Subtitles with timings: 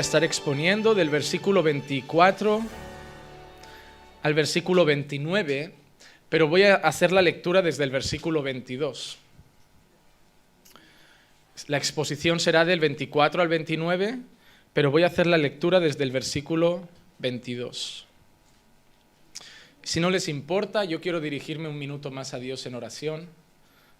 [0.00, 2.62] A estar exponiendo del versículo 24
[4.22, 5.74] al versículo 29,
[6.30, 9.18] pero voy a hacer la lectura desde el versículo 22.
[11.66, 14.20] La exposición será del 24 al 29,
[14.72, 16.88] pero voy a hacer la lectura desde el versículo
[17.18, 18.06] 22.
[19.82, 23.28] Si no les importa, yo quiero dirigirme un minuto más a Dios en oración,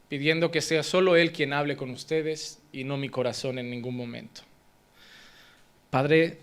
[0.09, 3.97] pidiendo que sea solo Él quien hable con ustedes y no mi corazón en ningún
[3.97, 4.41] momento.
[5.91, 6.39] Padre,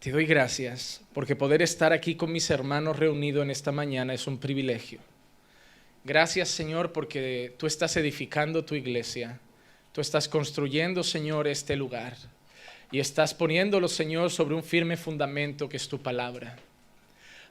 [0.00, 4.26] te doy gracias porque poder estar aquí con mis hermanos reunidos en esta mañana es
[4.26, 5.00] un privilegio.
[6.04, 9.40] Gracias Señor porque tú estás edificando tu iglesia,
[9.92, 12.16] tú estás construyendo Señor este lugar
[12.92, 16.58] y estás poniéndolo Señor sobre un firme fundamento que es tu palabra.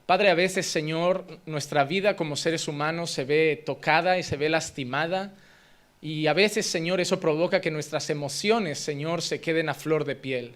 [0.06, 4.48] Padre, a veces Señor, nuestra vida como seres humanos se ve tocada y se ve
[4.48, 5.34] lastimada
[6.04, 10.16] y a veces Señor eso provoca que nuestras emociones Señor se queden a flor de
[10.16, 10.54] piel.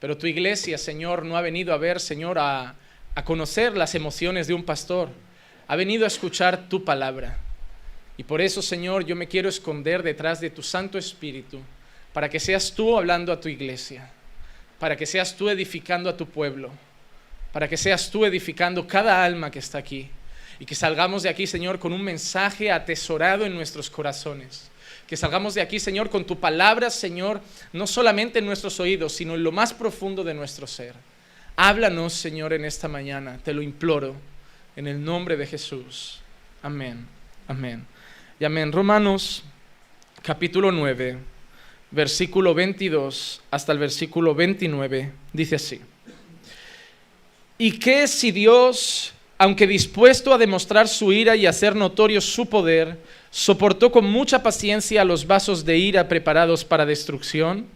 [0.00, 2.74] Pero tu iglesia, Señor, no ha venido a ver, Señor, a,
[3.24, 5.08] conocer las emociones de un pastor.
[5.66, 7.38] Ha venido a escuchar tu palabra.
[8.16, 11.60] Y por eso, Señor, yo me quiero esconder detrás de tu Santo Espíritu,
[12.12, 14.10] para que seas tú hablando a tu iglesia,
[14.78, 16.70] para que seas tú edificando a tu pueblo,
[17.52, 20.10] para que seas tú edificando cada alma que está aquí.
[20.60, 24.70] Y que salgamos de aquí, Señor, con un mensaje atesorado en nuestros corazones
[25.08, 27.40] que salgamos de aquí, Señor, con tu palabra, Señor,
[27.72, 30.94] no solamente en nuestros oídos, sino en lo más profundo de nuestro ser.
[31.56, 34.14] Háblanos, Señor, en esta mañana, te lo imploro,
[34.76, 36.20] en el nombre de Jesús.
[36.62, 37.06] Amén,
[37.48, 37.86] amén.
[38.38, 38.70] Y amén.
[38.70, 39.44] Romanos
[40.20, 41.16] capítulo 9,
[41.90, 45.80] versículo 22 hasta el versículo 29, dice así.
[47.56, 52.98] ¿Y qué si Dios, aunque dispuesto a demostrar su ira y hacer notorio su poder,
[53.30, 57.66] soportó con mucha paciencia los vasos de ira preparados para destrucción.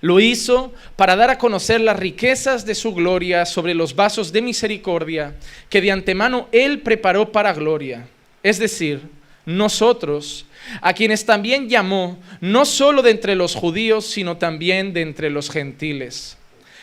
[0.00, 4.42] Lo hizo para dar a conocer las riquezas de su gloria sobre los vasos de
[4.42, 5.36] misericordia
[5.70, 8.06] que de antemano Él preparó para gloria.
[8.42, 9.00] Es decir,
[9.46, 10.46] nosotros,
[10.80, 15.50] a quienes también llamó, no solo de entre los judíos, sino también de entre los
[15.50, 16.36] gentiles.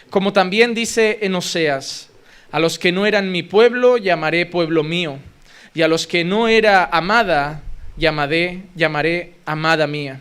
[0.10, 2.10] Como también dice en Oseas,
[2.52, 5.20] a los que no eran mi pueblo llamaré pueblo mío,
[5.74, 7.64] y a los que no era amada
[8.02, 10.20] llamaré, llamaré amada mía.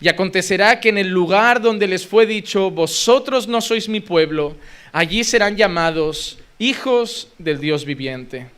[0.00, 4.56] Y acontecerá que en el lugar donde les fue dicho, vosotros no sois mi pueblo,
[4.92, 8.48] allí serán llamados hijos del Dios viviente.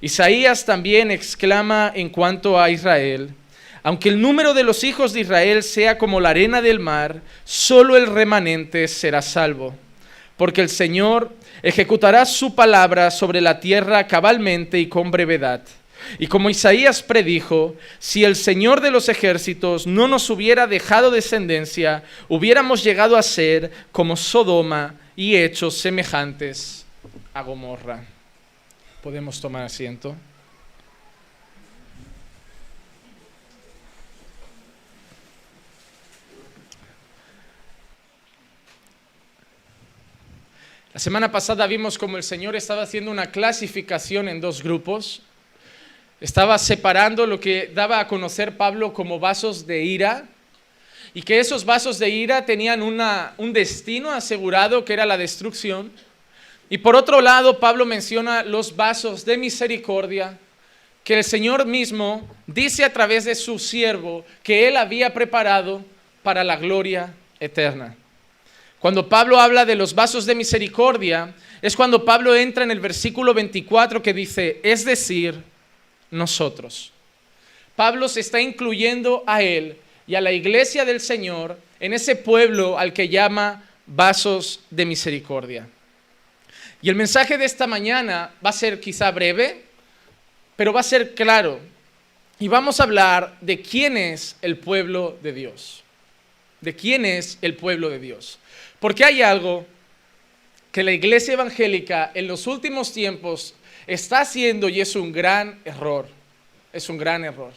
[0.00, 3.30] Isaías también exclama en cuanto a Israel,
[3.82, 7.96] aunque el número de los hijos de Israel sea como la arena del mar, solo
[7.96, 9.74] el remanente será salvo,
[10.36, 15.62] porque el Señor ejecutará su palabra sobre la tierra cabalmente y con brevedad.
[16.18, 22.04] Y como Isaías predijo, si el Señor de los ejércitos no nos hubiera dejado descendencia,
[22.28, 26.84] hubiéramos llegado a ser como Sodoma y hechos semejantes
[27.34, 28.04] a Gomorra.
[29.02, 30.16] Podemos tomar asiento.
[40.96, 45.20] La semana pasada vimos como el Señor estaba haciendo una clasificación en dos grupos
[46.20, 50.24] estaba separando lo que daba a conocer Pablo como vasos de ira
[51.12, 55.90] y que esos vasos de ira tenían un destino asegurado que era la destrucción.
[56.68, 60.38] Y por otro lado, Pablo menciona los vasos de misericordia
[61.04, 65.84] que el Señor mismo dice a través de su siervo que él había preparado
[66.22, 67.94] para la gloria eterna.
[68.80, 73.32] Cuando Pablo habla de los vasos de misericordia, es cuando Pablo entra en el versículo
[73.32, 75.42] 24 que dice, es decir,
[76.16, 76.92] nosotros.
[77.76, 79.76] Pablo se está incluyendo a él
[80.06, 85.68] y a la iglesia del Señor en ese pueblo al que llama vasos de misericordia.
[86.82, 89.62] Y el mensaje de esta mañana va a ser quizá breve,
[90.56, 91.60] pero va a ser claro.
[92.38, 95.82] Y vamos a hablar de quién es el pueblo de Dios.
[96.60, 98.38] De quién es el pueblo de Dios.
[98.78, 99.66] Porque hay algo
[100.72, 103.54] que la iglesia evangélica en los últimos tiempos
[103.86, 106.06] está haciendo y es un gran error.
[106.72, 107.52] Es un gran error.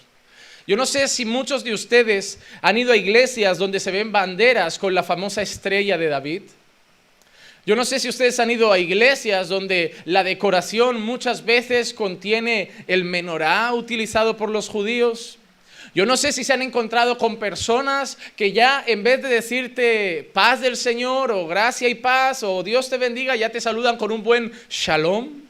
[0.67, 4.77] Yo no sé si muchos de ustedes han ido a iglesias donde se ven banderas
[4.77, 6.43] con la famosa estrella de David.
[7.65, 12.71] Yo no sé si ustedes han ido a iglesias donde la decoración muchas veces contiene
[12.87, 15.39] el menorá utilizado por los judíos.
[15.95, 20.29] Yo no sé si se han encontrado con personas que ya en vez de decirte
[20.33, 24.11] paz del Señor o gracia y paz o Dios te bendiga, ya te saludan con
[24.11, 25.48] un buen shalom.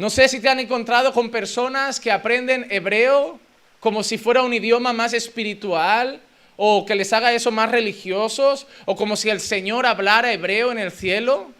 [0.00, 3.38] No sé si te han encontrado con personas que aprenden hebreo
[3.80, 6.22] como si fuera un idioma más espiritual
[6.56, 10.78] o que les haga eso más religiosos, o como si el Señor hablara hebreo en
[10.78, 11.50] el cielo.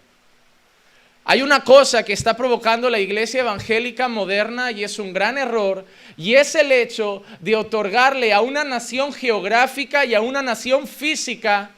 [1.26, 5.84] Hay una cosa que está provocando la iglesia evangélica moderna y es un gran error,
[6.16, 11.72] y es el hecho de otorgarle a una nación geográfica y a una nación física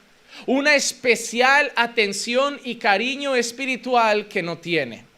[0.47, 5.11] una especial atención y cariño espiritual que no tiene.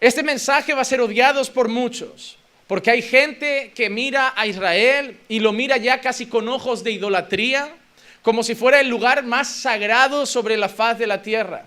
[0.00, 2.36] Este mensaje va a ser odiado por muchos,
[2.68, 6.92] porque hay gente que mira a Israel y lo mira ya casi con ojos de
[6.92, 7.68] idolatría,
[8.22, 11.64] como si fuera el lugar más sagrado sobre la faz de la tierra.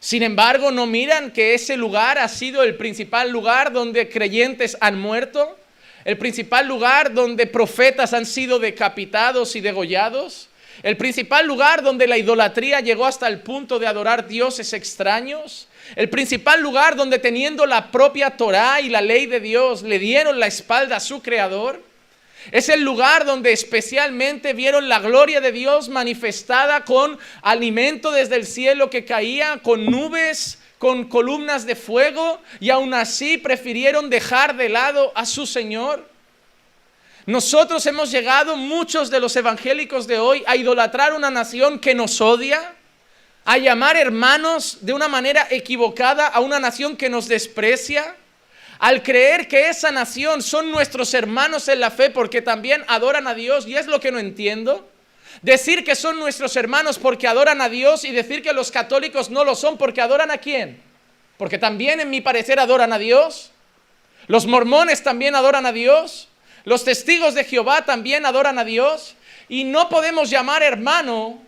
[0.00, 4.98] Sin embargo, no miran que ese lugar ha sido el principal lugar donde creyentes han
[4.98, 5.56] muerto,
[6.04, 10.48] el principal lugar donde profetas han sido decapitados y degollados,
[10.82, 16.08] el principal lugar donde la idolatría llegó hasta el punto de adorar dioses extraños, el
[16.08, 20.46] principal lugar donde teniendo la propia Torá y la ley de Dios le dieron la
[20.46, 21.82] espalda a su creador.
[22.50, 28.46] Es el lugar donde especialmente vieron la gloria de Dios manifestada con alimento desde el
[28.46, 34.68] cielo que caía, con nubes, con columnas de fuego, y aún así prefirieron dejar de
[34.68, 36.11] lado a su Señor.
[37.26, 42.20] Nosotros hemos llegado, muchos de los evangélicos de hoy, a idolatrar una nación que nos
[42.20, 42.74] odia,
[43.44, 48.16] a llamar hermanos de una manera equivocada a una nación que nos desprecia
[48.82, 53.34] al creer que esa nación son nuestros hermanos en la fe porque también adoran a
[53.34, 54.88] Dios, y es lo que no entiendo.
[55.40, 59.44] Decir que son nuestros hermanos porque adoran a Dios y decir que los católicos no
[59.44, 60.82] lo son porque adoran a quién.
[61.38, 63.52] Porque también en mi parecer adoran a Dios.
[64.26, 66.28] Los mormones también adoran a Dios.
[66.64, 69.14] Los testigos de Jehová también adoran a Dios.
[69.48, 71.42] Y no podemos llamar hermano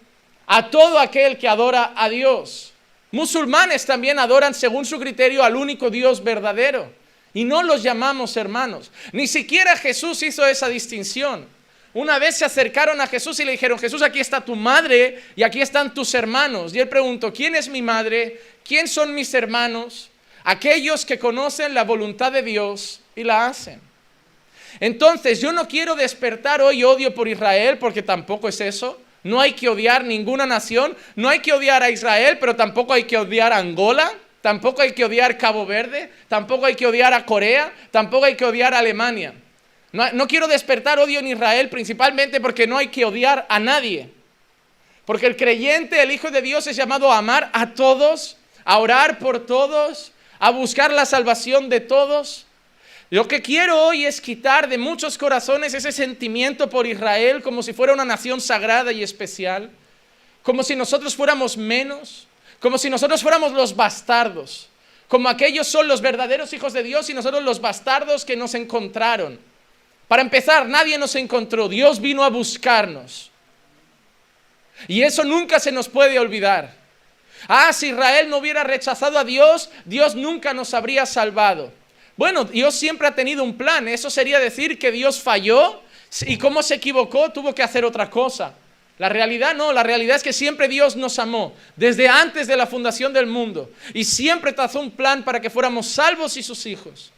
[0.46, 2.72] a todo aquel que adora a Dios.
[3.10, 6.92] Musulmanes también adoran según su criterio al único Dios verdadero.
[7.32, 8.90] Y no los llamamos hermanos.
[9.12, 11.46] Ni siquiera Jesús hizo esa distinción.
[11.92, 15.44] Una vez se acercaron a Jesús y le dijeron, Jesús, aquí está tu madre y
[15.44, 16.74] aquí están tus hermanos.
[16.74, 18.40] Y él preguntó, ¿quién es mi madre?
[18.64, 20.10] ¿Quién son mis hermanos?
[20.42, 23.80] Aquellos que conocen la voluntad de Dios y la hacen.
[24.80, 29.00] Entonces, yo no quiero despertar hoy odio por Israel porque tampoco es eso.
[29.22, 30.96] No hay que odiar ninguna nación.
[31.16, 34.12] No hay que odiar a Israel, pero tampoco hay que odiar a Angola
[34.44, 38.44] tampoco hay que odiar Cabo Verde, tampoco hay que odiar a Corea, tampoco hay que
[38.44, 39.32] odiar a Alemania.
[39.90, 44.10] No, quiero despertar odio en Israel principalmente porque no hay que odiar a nadie.
[45.06, 48.36] Porque el creyente, el Hijo de Dios, es llamado a amar a todos,
[48.66, 52.43] a orar por todos, a buscar la salvación de todos.
[53.14, 57.72] Lo que quiero hoy es quitar de muchos corazones ese sentimiento por Israel como si
[57.72, 59.70] fuera una nación sagrada y especial,
[60.42, 62.26] como si nosotros fuéramos menos,
[62.58, 64.68] como si nosotros fuéramos los bastardos,
[65.06, 69.38] como aquellos son los verdaderos hijos de Dios y nosotros los bastardos que nos encontraron.
[70.08, 73.30] Para empezar, nadie nos encontró, Dios vino a buscarnos.
[74.88, 76.74] Y eso nunca se nos puede olvidar.
[77.46, 81.83] Ah, si Israel no hubiera rechazado a Dios, Dios nunca nos habría salvado.
[82.16, 83.88] Bueno, Dios siempre ha tenido un plan.
[83.88, 85.82] Eso sería decir que Dios falló
[86.22, 88.54] y cómo se equivocó, tuvo que hacer otra cosa.
[88.98, 92.66] La realidad no, la realidad es que siempre Dios nos amó, desde antes de la
[92.68, 97.10] fundación del mundo, y siempre trazó un plan para que fuéramos salvos y sus hijos.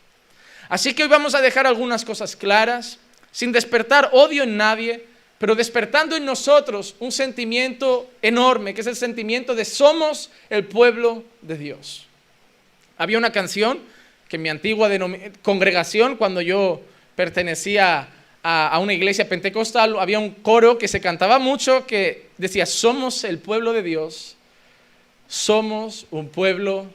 [0.70, 2.98] Así que hoy vamos a dejar algunas cosas claras,
[3.30, 8.96] sin despertar odio en nadie, pero despertando en nosotros un sentimiento enorme, que es el
[8.96, 12.06] sentimiento de somos el pueblo de Dios.
[12.96, 13.80] Había una canción
[14.28, 14.90] que en mi antigua
[15.42, 16.80] congregación, cuando yo
[17.14, 18.08] pertenecía
[18.42, 23.38] a, una iglesia pentecostal, había un coro que se cantaba mucho que decía, somos el
[23.38, 24.36] pueblo de Dios,
[25.26, 26.86] somos un pueblo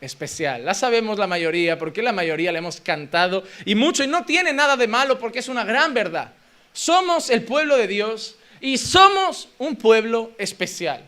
[0.00, 0.64] especial.
[0.64, 4.52] La sabemos la mayoría, porque la mayoría la hemos cantado y mucho, y no tiene
[4.52, 6.32] nada de malo porque es una gran verdad.
[6.72, 11.02] Somos el pueblo de Dios y somos un pueblo especial.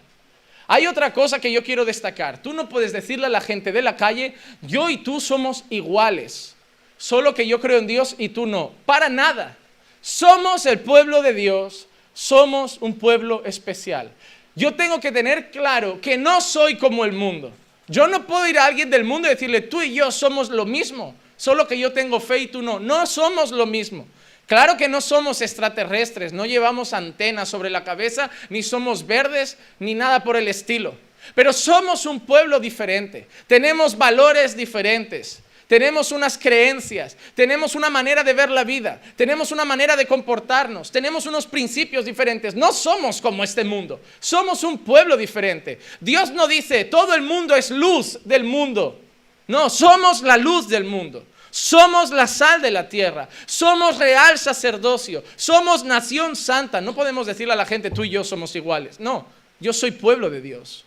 [0.71, 2.43] Hay otra cosa que yo quiero destacar.
[2.43, 6.55] Tú no puedes decirle a la gente de la calle, yo y tú somos iguales,
[6.99, 8.73] solo que yo creo en Dios y tú no.
[8.85, 9.57] Para nada.
[10.03, 14.13] Somos el pueblo de Dios, somos un pueblo especial.
[14.55, 17.51] Yo tengo que tener claro que no soy como el mundo.
[17.87, 20.67] Yo no puedo ir a alguien del mundo y decirle, tú y yo somos lo
[20.67, 22.79] mismo, solo que yo tengo fe y tú no.
[22.79, 24.07] No somos lo mismo.
[24.49, 29.95] Claro que no somos extraterrestres, no llevamos antenas sobre la cabeza, ni somos verdes, ni
[29.95, 30.97] nada por el estilo.
[31.37, 38.33] Pero somos un pueblo diferente, tenemos valores diferentes tenemos unas creencias, tenemos una manera de
[38.33, 42.55] ver la vida, tenemos una manera de comportarnos, tenemos unos principios diferentes.
[42.55, 45.79] No somos como este mundo, somos un pueblo diferente.
[46.01, 48.99] Dios no dice, todo el mundo es luz del mundo.
[49.47, 51.27] No, somos la luz del mundo.
[51.51, 56.81] Somos la sal de la tierra, somos real sacerdocio, somos nación santa.
[56.81, 59.01] No podemos decirle a la gente, tú y yo somos iguales.
[59.01, 59.27] No,
[59.61, 60.85] yo soy pueblo de Dios.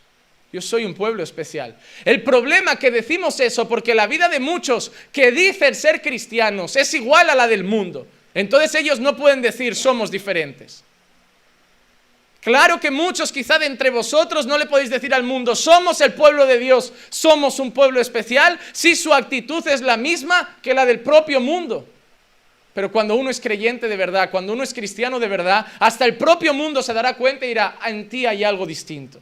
[0.54, 1.78] Yo soy un pueblo especial.
[2.04, 6.94] El problema que decimos eso porque la vida de muchos que dicen ser cristianos es
[6.94, 8.06] igual a la del mundo.
[8.34, 10.84] Entonces ellos no pueden decir somos diferentes.
[12.42, 16.14] Claro que muchos quizá de entre vosotros no le podéis decir al mundo, somos el
[16.14, 20.88] pueblo de Dios, somos un pueblo especial, si su actitud es la misma que la
[20.88, 21.88] del propio mundo.
[22.74, 26.18] Pero cuando uno es creyente de verdad, cuando uno es cristiano de verdad, hasta el
[26.18, 29.20] propio mundo se dará cuenta y dirá, en ti hay algo distinto.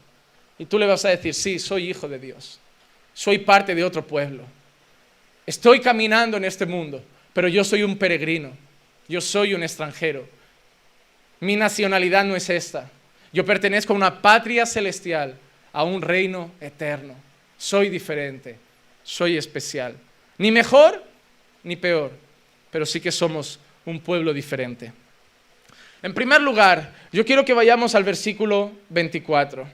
[0.57, 2.57] Y tú le vas a decir, sí, soy hijo de Dios,
[3.13, 4.43] soy parte de otro pueblo,
[5.45, 8.51] estoy caminando en este mundo, pero yo soy un peregrino,
[9.09, 10.25] yo soy un extranjero.
[11.41, 12.89] Mi nacionalidad no es esta.
[13.31, 15.37] Yo pertenezco a una patria celestial,
[15.71, 17.15] a un reino eterno.
[17.57, 18.57] Soy diferente,
[19.03, 19.95] soy especial.
[20.37, 21.03] Ni mejor
[21.63, 22.11] ni peor,
[22.71, 24.91] pero sí que somos un pueblo diferente.
[26.01, 29.67] En primer lugar, yo quiero que vayamos al versículo 24.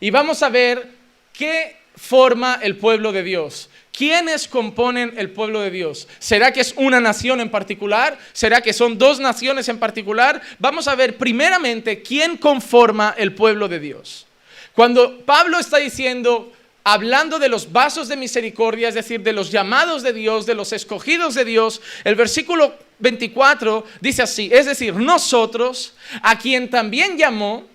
[0.00, 0.88] Y vamos a ver
[1.32, 3.68] qué forma el pueblo de Dios.
[3.92, 6.08] ¿Quiénes componen el pueblo de Dios?
[6.18, 8.18] ¿Será que es una nación en particular?
[8.32, 10.40] ¿Será que son dos naciones en particular?
[10.58, 14.26] Vamos a ver primeramente quién conforma el pueblo de Dios.
[14.72, 16.50] Cuando Pablo está diciendo,
[16.84, 20.72] hablando de los vasos de misericordia, es decir, de los llamados de Dios, de los
[20.72, 27.66] escogidos de Dios, el versículo 24 dice así, es decir, nosotros, a quien también llamó,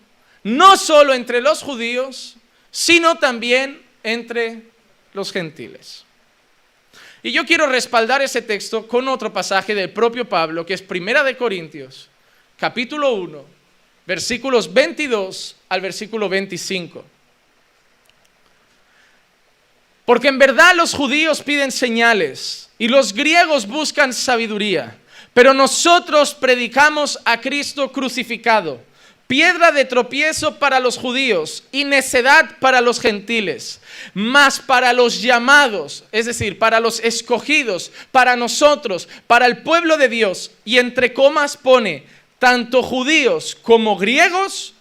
[0.43, 2.37] no solo entre los judíos,
[2.71, 4.63] sino también entre
[5.13, 6.03] los gentiles.
[7.23, 11.23] Y yo quiero respaldar ese texto con otro pasaje del propio Pablo, que es Primera
[11.23, 12.09] de Corintios,
[12.57, 13.45] capítulo 1,
[14.05, 17.03] versículos 22 al versículo 25.
[20.05, 24.97] Porque en verdad los judíos piden señales y los griegos buscan sabiduría,
[25.33, 28.81] pero nosotros predicamos a Cristo crucificado
[29.27, 33.79] piedra de tropiezo para los judíos y necedad para los gentiles,
[34.13, 40.09] mas para los llamados, es decir, para los escogidos, para nosotros, para el pueblo de
[40.09, 42.05] Dios, y entre comas pone,
[42.39, 44.73] tanto judíos como griegos,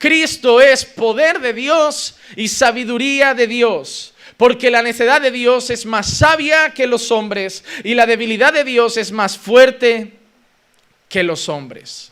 [0.00, 4.14] Cristo es poder de Dios y sabiduría de Dios.
[4.38, 8.64] Porque la necedad de Dios es más sabia que los hombres y la debilidad de
[8.64, 10.14] Dios es más fuerte
[11.10, 12.10] que los hombres.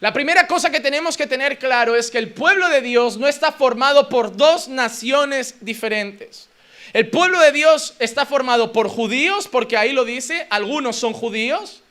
[0.00, 3.28] La primera cosa que tenemos que tener claro es que el pueblo de Dios no
[3.28, 6.48] está formado por dos naciones diferentes.
[6.92, 11.82] El pueblo de Dios está formado por judíos, porque ahí lo dice, algunos son judíos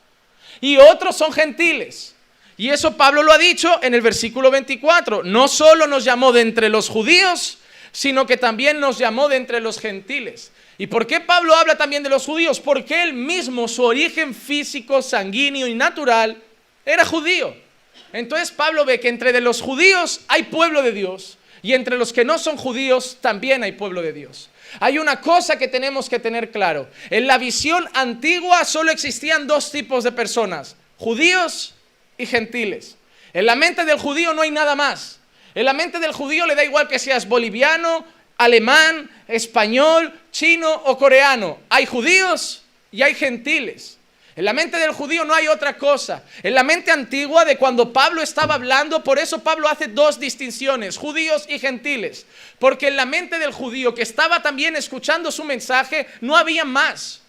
[0.60, 2.14] y otros son gentiles.
[2.56, 5.24] Y eso Pablo lo ha dicho en el versículo 24.
[5.24, 7.58] No solo nos llamó de entre los judíos,
[7.92, 10.52] sino que también nos llamó de entre los gentiles.
[10.78, 12.60] ¿Y por qué Pablo habla también de los judíos?
[12.60, 16.42] Porque él mismo, su origen físico, sanguíneo y natural,
[16.84, 17.65] era judío.
[18.12, 22.24] Entonces Pablo ve que entre los judíos hay pueblo de Dios y entre los que
[22.24, 24.50] no son judíos también hay pueblo de Dios.
[24.80, 26.88] Hay una cosa que tenemos que tener claro.
[27.10, 31.74] En la visión antigua solo existían dos tipos de personas, judíos
[32.18, 32.96] y gentiles.
[33.32, 35.20] En la mente del judío no hay nada más.
[35.54, 38.04] En la mente del judío le da igual que seas boliviano,
[38.38, 41.58] alemán, español, chino o coreano.
[41.68, 43.98] Hay judíos y hay gentiles.
[44.36, 46.22] En la mente del judío no hay otra cosa.
[46.42, 50.98] En la mente antigua de cuando Pablo estaba hablando, por eso Pablo hace dos distinciones,
[50.98, 52.26] judíos y gentiles.
[52.58, 57.22] Porque en la mente del judío que estaba también escuchando su mensaje, no había más.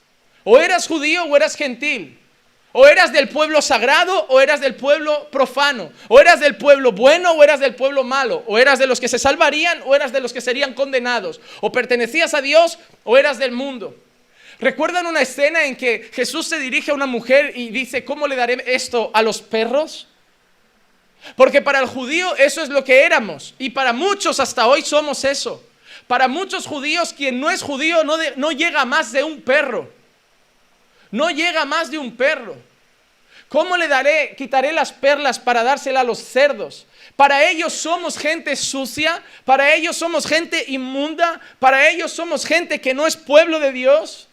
[0.43, 2.19] O eras judío o eras gentil.
[2.73, 5.93] O eras del pueblo sagrado o eras del pueblo profano.
[6.09, 8.43] O eras del pueblo bueno o eras del pueblo malo.
[8.47, 11.39] O eras de los que se salvarían o eras de los que serían condenados.
[11.61, 13.95] O pertenecías a Dios o eras del mundo.
[14.59, 18.35] ¿Recuerdan una escena en que Jesús se dirige a una mujer y dice, ¿cómo le
[18.35, 20.07] daré esto a los perros?
[21.35, 25.23] Porque para el judío eso es lo que éramos y para muchos hasta hoy somos
[25.23, 25.63] eso.
[26.07, 29.91] Para muchos judíos quien no es judío no, llega más de un perro.
[31.11, 32.55] No llega más de un perro.
[33.49, 36.85] ¿Cómo le daré, quitaré las perlas para dársela a los cerdos?
[37.15, 42.93] Para ellos somos gente sucia, para ellos somos gente inmunda, para ellos somos gente que
[42.93, 44.27] no es pueblo de Dios.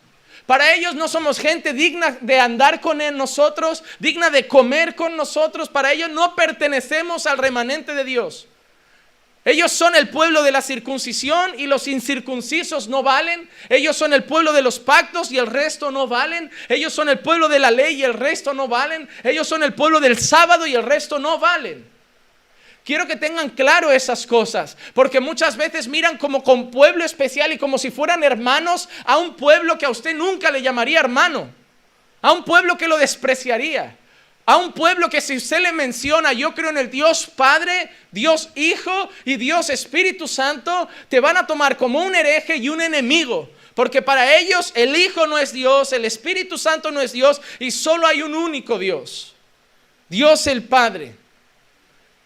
[0.47, 5.69] Para ellos no somos gente digna de andar con nosotros, digna de comer con nosotros.
[5.71, 8.47] Para ellos no pertenecemos al remanente de Dios.
[9.47, 13.49] Ellos son el pueblo de la circuncisión y los incircuncisos no valen.
[13.69, 16.51] Ellos son el pueblo de los pactos y el resto no valen.
[16.69, 19.09] Ellos son el pueblo de la ley y el resto no valen.
[19.23, 21.94] Ellos son el pueblo del sábado y el resto no valen.
[22.85, 27.59] Quiero que tengan claro esas cosas, porque muchas veces miran como con pueblo especial y
[27.59, 31.49] como si fueran hermanos a un pueblo que a usted nunca le llamaría hermano,
[32.21, 33.97] a un pueblo que lo despreciaría,
[34.45, 38.51] a un pueblo que si usted le menciona, yo creo en el Dios Padre, Dios
[38.55, 43.49] Hijo y Dios Espíritu Santo, te van a tomar como un hereje y un enemigo.
[43.75, 47.71] Porque para ellos el Hijo no es Dios, el Espíritu Santo no es Dios y
[47.71, 49.35] solo hay un único Dios.
[50.11, 51.24] Dios el Padre.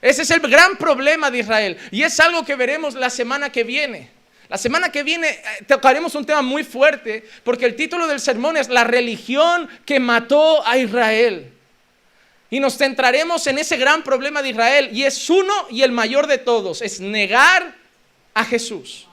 [0.01, 3.65] Ese es el gran problema de Israel y es algo que veremos la semana que
[3.65, 4.11] viene.
[4.49, 8.57] La semana que viene eh, tocaremos un tema muy fuerte porque el título del sermón
[8.57, 11.53] es La religión que mató a Israel.
[12.51, 16.27] Y nos centraremos en ese gran problema de Israel y es uno y el mayor
[16.27, 17.75] de todos, es negar
[18.33, 19.07] a Jesús.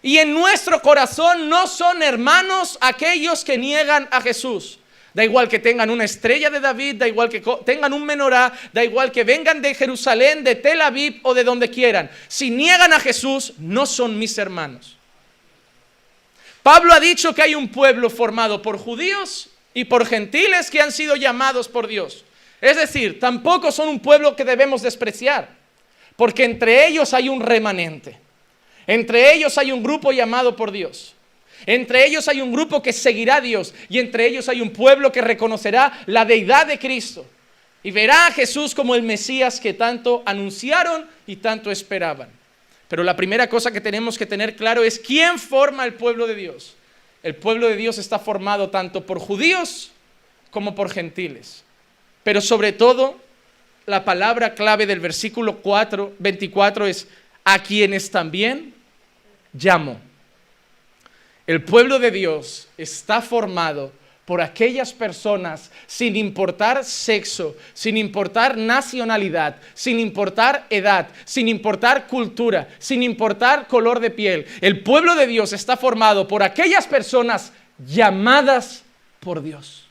[0.00, 4.78] Y en nuestro corazón no son hermanos aquellos que niegan a Jesús.
[5.16, 8.84] Da igual que tengan una estrella de David, da igual que tengan un menorá, da
[8.84, 12.10] igual que vengan de Jerusalén, de Tel Aviv o de donde quieran.
[12.28, 14.98] Si niegan a Jesús, no son mis hermanos.
[16.62, 20.92] Pablo ha dicho que hay un pueblo formado por judíos y por gentiles que han
[20.92, 22.26] sido llamados por Dios.
[22.60, 25.48] Es decir, tampoco son un pueblo que debemos despreciar,
[26.16, 28.18] porque entre ellos hay un remanente.
[28.86, 31.15] Entre ellos hay un grupo llamado por Dios.
[31.64, 35.10] Entre ellos hay un grupo que seguirá a Dios y entre ellos hay un pueblo
[35.10, 37.26] que reconocerá la deidad de Cristo
[37.82, 42.28] y verá a Jesús como el Mesías que tanto anunciaron y tanto esperaban.
[42.88, 46.34] Pero la primera cosa que tenemos que tener claro es quién forma el pueblo de
[46.34, 46.74] Dios.
[47.22, 49.92] El pueblo de Dios está formado tanto por judíos
[50.50, 51.64] como por gentiles.
[52.22, 53.18] Pero sobre todo,
[53.86, 57.08] la palabra clave del versículo 4, 24 es
[57.44, 58.74] a quienes también
[59.52, 60.00] llamo.
[61.46, 63.92] El pueblo de Dios está formado
[64.24, 72.68] por aquellas personas sin importar sexo, sin importar nacionalidad, sin importar edad, sin importar cultura,
[72.78, 74.46] sin importar color de piel.
[74.60, 78.82] El pueblo de Dios está formado por aquellas personas llamadas
[79.20, 79.86] por Dios.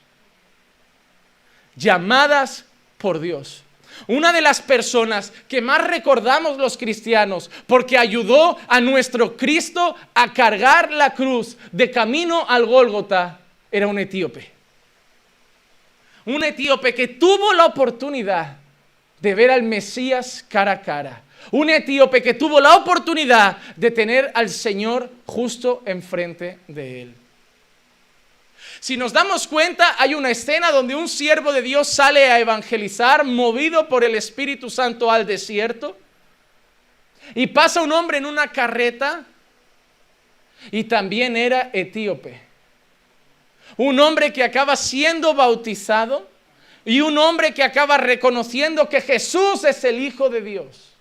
[1.77, 2.65] Llamadas
[2.97, 3.64] por Dios.
[4.07, 10.33] Una de las personas que más recordamos los cristianos porque ayudó a nuestro Cristo a
[10.33, 13.39] cargar la cruz de camino al Gólgota
[13.71, 14.51] era un etíope.
[16.25, 18.57] Un etíope que tuvo la oportunidad
[19.19, 21.21] de ver al Mesías cara a cara.
[21.51, 27.15] Un etíope que tuvo la oportunidad de tener al Señor justo enfrente de él.
[28.85, 33.25] Si nos damos cuenta, hay una escena donde un siervo de Dios sale a evangelizar,
[33.25, 35.97] movido por el Espíritu Santo al desierto,
[37.33, 39.25] y pasa un hombre en una carreta,
[40.69, 42.39] y también era etíope.
[43.75, 46.29] Un hombre que acaba siendo bautizado
[46.85, 50.93] y un hombre que acaba reconociendo que Jesús es el Hijo de Dios.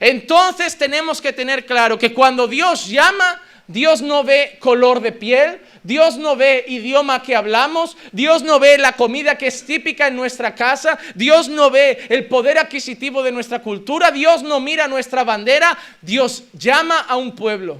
[0.00, 5.60] Entonces tenemos que tener claro que cuando Dios llama, Dios no ve color de piel,
[5.82, 10.16] Dios no ve idioma que hablamos, Dios no ve la comida que es típica en
[10.16, 15.24] nuestra casa, Dios no ve el poder adquisitivo de nuestra cultura, Dios no mira nuestra
[15.24, 17.78] bandera, Dios llama a un pueblo.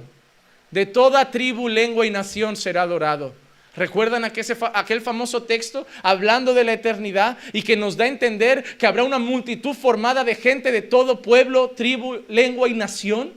[0.71, 3.33] De toda tribu, lengua y nación será adorado.
[3.75, 8.85] ¿Recuerdan aquel famoso texto hablando de la eternidad y que nos da a entender que
[8.85, 13.33] habrá una multitud formada de gente de todo pueblo, tribu, lengua y nación?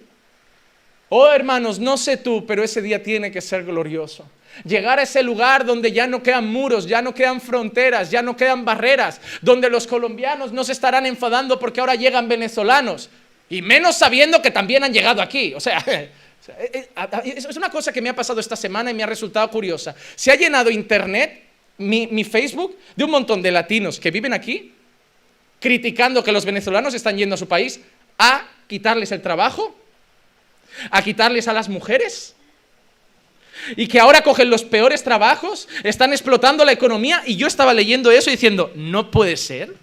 [1.11, 4.27] Oh hermanos, no sé tú, pero ese día tiene que ser glorioso.
[4.65, 8.37] Llegar a ese lugar donde ya no quedan muros, ya no quedan fronteras, ya no
[8.37, 13.11] quedan barreras, donde los colombianos no se estarán enfadando porque ahora llegan venezolanos,
[13.49, 15.55] y menos sabiendo que también han llegado aquí.
[15.55, 16.11] O sea, eh,
[16.49, 19.95] eh, es una cosa que me ha pasado esta semana y me ha resultado curiosa.
[20.15, 21.43] Se ha llenado internet,
[21.79, 24.73] mi, mi Facebook, de un montón de latinos que viven aquí,
[25.61, 27.81] criticando que los venezolanos están yendo a su país
[28.19, 29.77] a quitarles el trabajo
[30.91, 32.35] a quitarles a las mujeres.
[33.77, 37.23] Y que ahora cogen los peores trabajos, están explotando la economía.
[37.27, 39.75] Y yo estaba leyendo eso y diciendo, no puede ser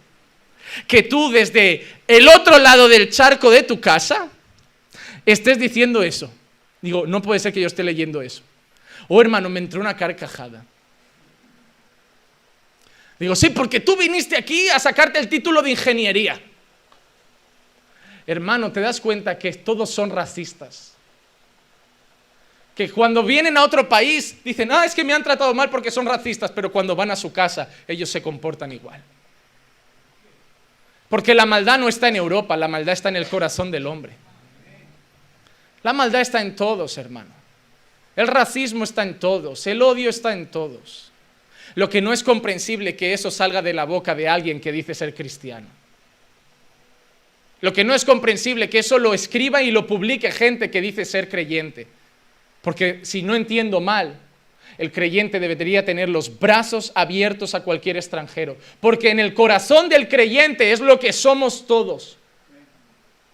[0.87, 4.29] que tú desde el otro lado del charco de tu casa
[5.25, 6.31] estés diciendo eso.
[6.81, 8.41] Digo, no puede ser que yo esté leyendo eso.
[9.07, 10.63] Oh hermano, me entró una carcajada.
[13.19, 16.39] Digo, sí, porque tú viniste aquí a sacarte el título de ingeniería.
[18.25, 20.93] Hermano, te das cuenta que todos son racistas.
[22.79, 25.91] Que cuando vienen a otro país dicen, ah, es que me han tratado mal porque
[25.91, 29.03] son racistas, pero cuando van a su casa ellos se comportan igual.
[31.09, 34.13] Porque la maldad no está en Europa, la maldad está en el corazón del hombre.
[35.83, 37.31] La maldad está en todos, hermano.
[38.15, 41.11] El racismo está en todos, el odio está en todos.
[41.75, 44.95] Lo que no es comprensible que eso salga de la boca de alguien que dice
[44.95, 45.67] ser cristiano.
[47.59, 51.03] Lo que no es comprensible que eso lo escriba y lo publique gente que dice
[51.03, 51.98] ser creyente.
[52.61, 54.19] Porque si no entiendo mal,
[54.77, 58.57] el creyente debería tener los brazos abiertos a cualquier extranjero.
[58.79, 62.17] Porque en el corazón del creyente es lo que somos todos.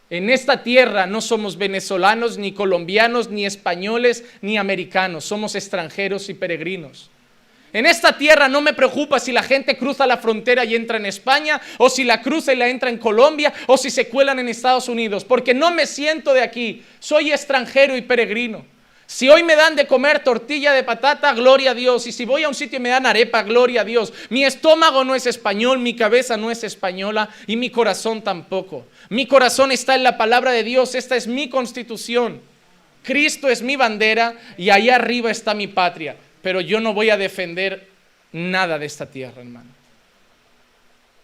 [0.09, 5.25] En esta tierra no somos venezolanos, ni colombianos, ni españoles, ni americanos.
[5.25, 7.09] Somos extranjeros y peregrinos.
[7.73, 11.05] En esta tierra no me preocupa si la gente cruza la frontera y entra en
[11.05, 14.47] España, o si la cruza y la entra en Colombia, o si se cuelan en
[14.47, 18.65] Estados Unidos, porque no me siento de aquí, soy extranjero y peregrino.
[19.07, 22.07] Si hoy me dan de comer tortilla de patata, gloria a Dios.
[22.07, 24.11] Y si voy a un sitio y me dan arepa, gloria a Dios.
[24.29, 28.85] Mi estómago no es español, mi cabeza no es española y mi corazón tampoco.
[29.09, 32.41] Mi corazón está en la palabra de Dios, esta es mi constitución.
[33.03, 36.15] Cristo es mi bandera y ahí arriba está mi patria
[36.45, 37.87] pero yo no voy a defender
[38.31, 39.71] nada de esta tierra, hermano.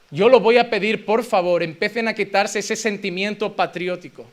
[0.10, 4.26] Yo lo voy a pedir, por favor, empiecen a quitarse ese sentimiento patriótico.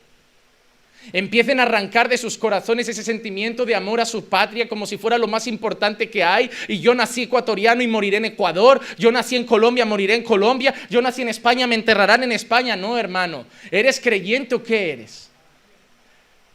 [1.11, 4.97] Empiecen a arrancar de sus corazones ese sentimiento de amor a su patria como si
[4.97, 6.49] fuera lo más importante que hay.
[6.67, 8.79] Y yo nací ecuatoriano y moriré en Ecuador.
[8.97, 10.73] Yo nací en Colombia, moriré en Colombia.
[10.89, 12.75] Yo nací en España, me enterrarán en España.
[12.75, 13.45] No, hermano.
[13.71, 15.29] ¿Eres creyente o qué eres?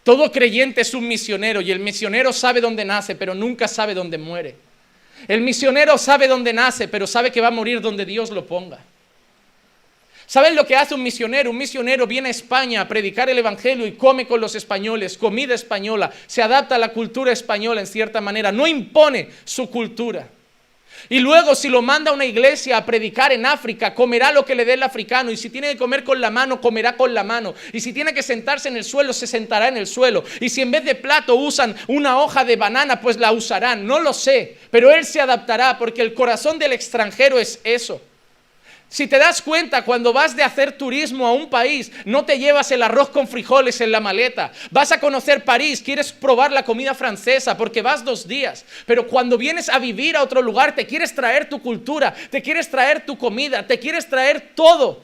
[0.05, 4.19] Todo creyente es un misionero y el misionero sabe dónde nace, pero nunca sabe dónde
[4.19, 4.55] muere.
[5.27, 8.81] El misionero sabe dónde nace, pero sabe que va a morir donde Dios lo ponga.
[10.27, 11.51] ¿Saben lo que hace un misionero?
[11.51, 15.55] Un misionero viene a España a predicar el Evangelio y come con los españoles, comida
[15.55, 20.29] española, se adapta a la cultura española en cierta manera, no impone su cultura.
[21.09, 24.55] Y luego si lo manda a una iglesia a predicar en África, comerá lo que
[24.55, 25.31] le dé el africano.
[25.31, 27.55] Y si tiene que comer con la mano, comerá con la mano.
[27.73, 30.25] Y si tiene que sentarse en el suelo, se sentará en el suelo.
[30.41, 33.87] Y si en vez de plato usan una hoja de banana, pues la usarán.
[33.87, 38.01] No lo sé, pero él se adaptará porque el corazón del extranjero es eso.
[38.95, 42.71] Si te das cuenta, cuando vas de hacer turismo a un país, no te llevas
[42.71, 44.53] el arroz con frijoles en la maleta.
[44.71, 48.65] Vas a conocer París, quieres probar la comida francesa porque vas dos días.
[48.87, 52.71] Pero cuando vienes a vivir a otro lugar, te quieres traer tu cultura, te quieres
[52.71, 55.03] traer tu comida, te quieres traer todo.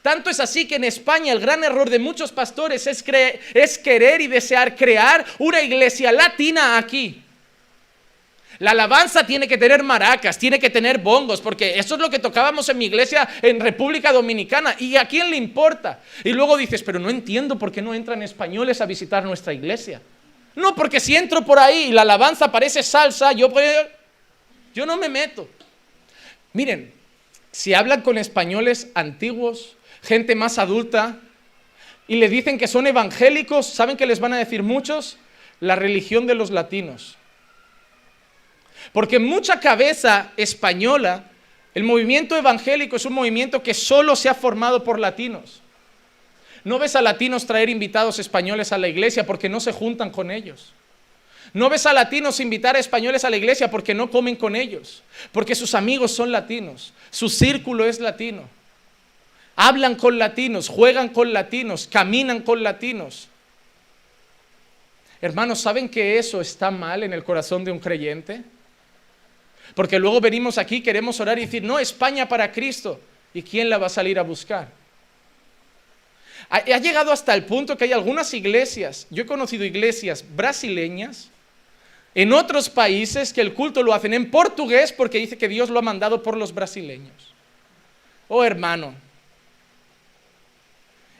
[0.00, 4.26] Tanto es así que en España el gran error de muchos pastores es, querer y
[4.26, 7.22] desear crear una iglesia latina aquí.
[8.60, 12.18] La alabanza tiene que tener maracas, tiene que tener bongos, porque eso es lo que
[12.18, 14.74] tocábamos en mi iglesia en República Dominicana.
[14.78, 16.00] ¿Y a quién le importa?
[16.24, 20.02] Y luego dices, pero no entiendo por qué no entran españoles a visitar nuestra iglesia.
[20.56, 23.48] No, porque si entro por ahí y la alabanza parece salsa, yo,
[24.74, 25.48] yo no me meto.
[26.52, 26.92] Miren,
[27.52, 31.18] si hablan con españoles antiguos, gente más adulta,
[32.08, 35.18] y le dicen que son evangélicos, ¿saben qué les van a decir muchos?
[35.60, 37.17] La religión de los latinos.
[38.92, 41.24] Porque mucha cabeza española,
[41.74, 45.62] el movimiento evangélico es un movimiento que solo se ha formado por latinos.
[46.64, 50.30] No ves a latinos traer invitados españoles a la iglesia porque no se juntan con
[50.30, 50.72] ellos.
[51.52, 55.02] No ves a latinos invitar a españoles a la iglesia porque no comen con ellos,
[55.32, 58.42] porque sus amigos son latinos, su círculo es latino.
[59.56, 63.28] Hablan con latinos, juegan con latinos, caminan con latinos.
[65.20, 68.42] Hermanos, ¿saben que eso está mal en el corazón de un creyente?
[69.74, 73.00] Porque luego venimos aquí, queremos orar y decir, no, España para Cristo.
[73.34, 74.68] ¿Y quién la va a salir a buscar?
[76.50, 81.28] Ha, llegado hasta el punto que hay algunas iglesias, yo he conocido iglesias brasileñas,
[82.14, 85.78] en otros países que el culto lo hacen en portugués porque dice que Dios lo
[85.78, 87.34] ha mandado por los brasileños.
[88.28, 88.94] Oh hermano,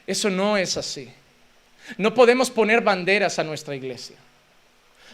[0.07, 1.09] eso no es así.
[1.97, 4.17] No podemos poner banderas a nuestra iglesia.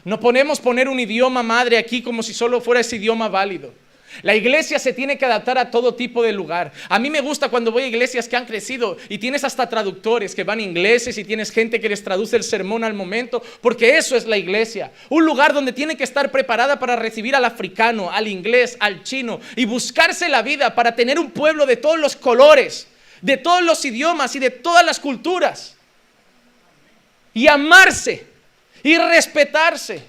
[0.06, 3.74] No podemos poner un idioma madre aquí como si solo fuera ese idioma válido.
[4.22, 6.72] La iglesia se tiene que adaptar a todo tipo de lugar.
[6.90, 10.36] A mí me gusta cuando voy a iglesias que han crecido y tienes hasta traductores
[10.36, 14.16] que van ingleses y tienes gente que les traduce el sermón al momento, porque eso
[14.16, 14.92] es la iglesia.
[15.10, 19.42] Un lugar donde tiene que estar preparada para recibir al africano, al inglés, al chino
[19.56, 22.88] y buscarse la vida para tener un pueblo de todos los colores,
[23.22, 25.76] de todos los idiomas y de todas las culturas.
[27.34, 28.35] Y amarse
[28.86, 30.04] y respetarse.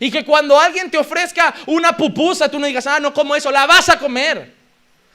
[0.00, 3.50] Y que cuando alguien te ofrezca una pupusa, tú no digas, ah, no como eso,
[3.52, 4.54] la vas a comer.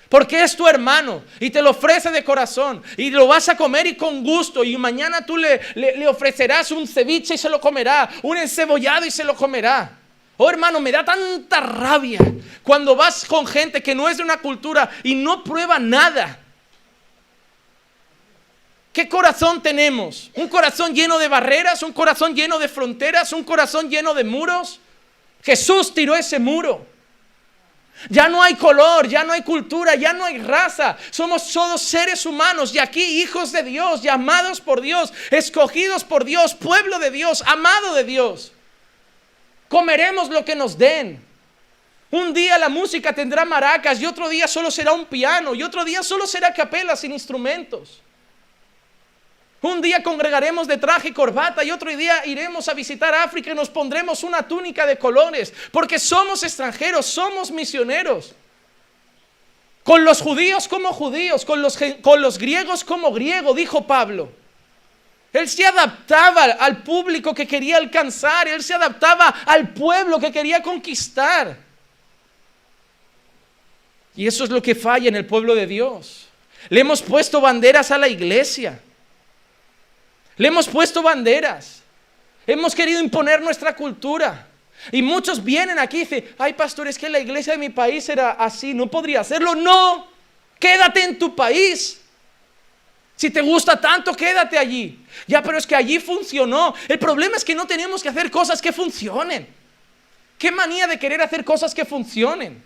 [0.07, 3.87] Porque es tu hermano y te lo ofrece de corazón y lo vas a comer
[3.87, 4.63] y con gusto.
[4.63, 9.11] Y mañana tú le, le, ofrecerás un ceviche y se lo comerá, un encebollado y
[9.11, 9.97] se lo comerá.
[10.37, 12.19] Oh hermano, me da tanta rabia
[12.63, 16.39] cuando vas con gente que no es de una cultura y no prueba nada.
[18.93, 20.29] ¿Qué corazón tenemos?
[20.35, 21.81] ¿Un corazón lleno de barreras?
[21.81, 23.33] ¿Un corazón lleno de fronteras?
[23.33, 24.79] ¿Un corazón lleno de muros?
[25.41, 26.85] Jesús tiró ese muro.
[28.09, 30.95] Ya no hay color, ya no hay cultura, ya no hay raza.
[31.09, 36.53] Somos todos seres humanos y aquí hijos de Dios, llamados por Dios, escogidos por Dios,
[36.53, 38.51] pueblo de Dios, amado de Dios.
[39.69, 41.19] Comeremos lo que nos den.
[42.11, 45.83] Un día la música tendrá maracas y otro día solo será un piano y otro
[45.83, 48.03] día solo será capela sin instrumentos.
[49.63, 53.55] Un día congregaremos de traje y corbata y otro día iremos a visitar África y
[53.55, 58.35] nos pondremos una túnica de colores, porque somos extranjeros, somos misioneros.
[59.85, 64.29] Con los judíos como judíos, con los, con los griegos como griego, dijo Pablo.
[65.31, 70.61] Él se adaptaba al público que quería alcanzar, él se adaptaba al pueblo que quería
[70.61, 71.55] conquistar.
[74.13, 76.27] Y eso es lo que falla en el pueblo de Dios.
[76.67, 78.81] Le hemos puesto banderas a la iglesia.
[80.37, 81.81] Le hemos puesto banderas.
[82.45, 84.47] Hemos querido imponer nuestra cultura.
[84.91, 88.09] Y muchos vienen aquí y dicen, ay pastor, es que la iglesia de mi país
[88.09, 89.55] era así, no podría hacerlo.
[89.55, 90.07] No,
[90.59, 92.01] quédate en tu país.
[93.15, 94.99] Si te gusta tanto, quédate allí.
[95.27, 96.73] Ya, pero es que allí funcionó.
[96.87, 99.47] El problema es que no tenemos que hacer cosas que funcionen.
[100.37, 102.61] Qué manía de querer hacer cosas que funcionen.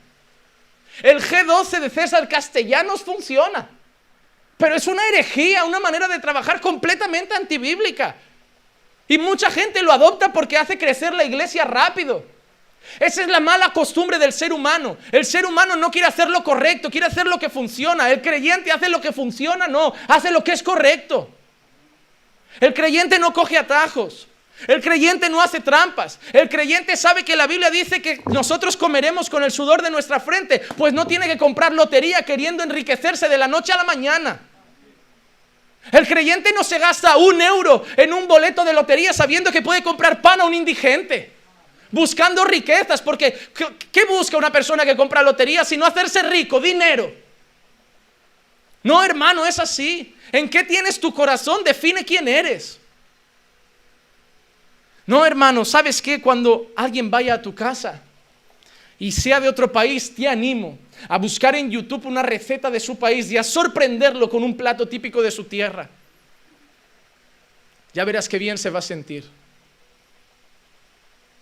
[1.04, 3.70] El G12 de César Castellanos funciona.
[4.58, 8.16] Pero es una herejía, una manera de trabajar completamente antibíblica.
[9.08, 12.26] Y mucha gente lo adopta porque hace crecer la iglesia rápido.
[13.00, 14.98] Esa es la mala costumbre del ser humano.
[15.12, 18.10] El ser humano no quiere hacer lo correcto, quiere hacer lo que funciona.
[18.10, 21.30] El creyente hace lo que funciona, no, hace lo que es correcto.
[22.60, 24.28] El creyente no coge atajos.
[24.66, 26.20] El creyente no hace trampas.
[26.34, 30.20] El creyente sabe que la Biblia dice que nosotros comeremos con el sudor de nuestra
[30.20, 34.40] frente, pues no tiene que comprar lotería queriendo enriquecerse de la noche a la mañana.
[35.92, 39.84] El creyente no se gasta un euro en un boleto de lotería sabiendo que puede
[39.84, 41.34] comprar pan a un indigente.
[41.92, 43.38] Buscando riquezas, porque
[43.92, 47.14] ¿qué busca una persona que compra lotería sino hacerse rico, dinero?
[48.84, 50.16] No, hermano, es así.
[50.32, 51.64] ¿En qué tienes tu corazón?
[51.64, 52.80] Define quién eres.
[55.08, 56.22] No, hermano, ¿sabes qué?
[56.22, 58.02] Cuando alguien vaya a tu casa
[59.00, 63.00] y sea de otro país, te animo a buscar en YouTube una receta de su
[63.00, 65.90] país y a sorprenderlo con un plato típico de su tierra.
[67.94, 69.24] Ya verás qué bien se va a sentir.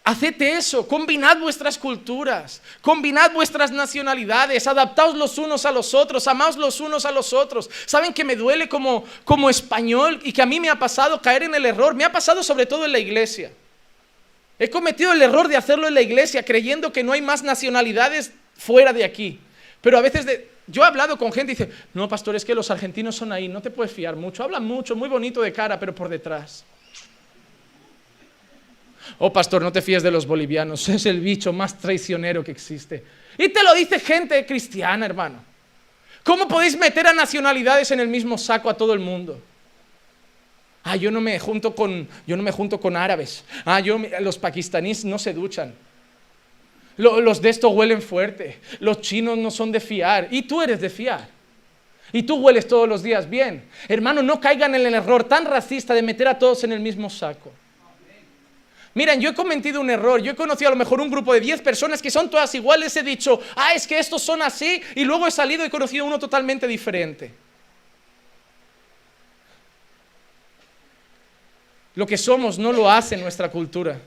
[0.07, 6.57] Haced eso, combinad vuestras culturas, combinad vuestras nacionalidades, adaptaos los unos a los otros, amaos
[6.57, 7.71] los unos a los otros.
[7.87, 11.41] ¿Saben que me duele como, como español y que a mí me ha pasado caer
[11.41, 11.95] en el error?
[11.95, 13.51] Me ha pasado sobre todo en la iglesia.
[14.59, 18.31] He cometido el error de hacerlo en la iglesia creyendo que no hay más nacionalidades
[18.55, 19.39] fuera de aquí.
[19.81, 20.27] Pero a veces
[20.67, 23.47] yo he hablado con gente y dice, no, pastor, es que los argentinos son ahí,
[23.47, 26.63] no te puedes fiar mucho, hablan mucho, muy bonito de cara, pero por detrás.
[29.17, 33.03] Oh, pastor, no te fíes de los bolivianos, es el bicho más traicionero que existe.
[33.37, 35.43] Y te lo dice gente cristiana, hermano.
[36.23, 39.39] ¿Cómo podéis meter a nacionalidades en el mismo saco a todo el mundo?
[40.83, 43.43] Ah, yo no me junto con, yo no me junto con árabes.
[43.63, 45.73] Ah, yo, los pakistaníes no se duchan.
[46.97, 48.59] Los de esto huelen fuerte.
[48.79, 50.27] Los chinos no son de fiar.
[50.31, 51.27] Y tú eres de fiar.
[52.11, 53.65] Y tú hueles todos los días bien.
[53.87, 57.09] Hermano, no caigan en el error tan racista de meter a todos en el mismo
[57.09, 57.51] saco.
[58.95, 60.21] Miren, yo he cometido un error.
[60.21, 62.95] Yo he conocido a lo mejor un grupo de 10 personas que son todas iguales.
[62.95, 64.81] He dicho, ah, es que estos son así.
[64.95, 67.33] Y luego he salido y he conocido uno totalmente diferente.
[71.95, 73.99] Lo que somos no lo hace nuestra cultura.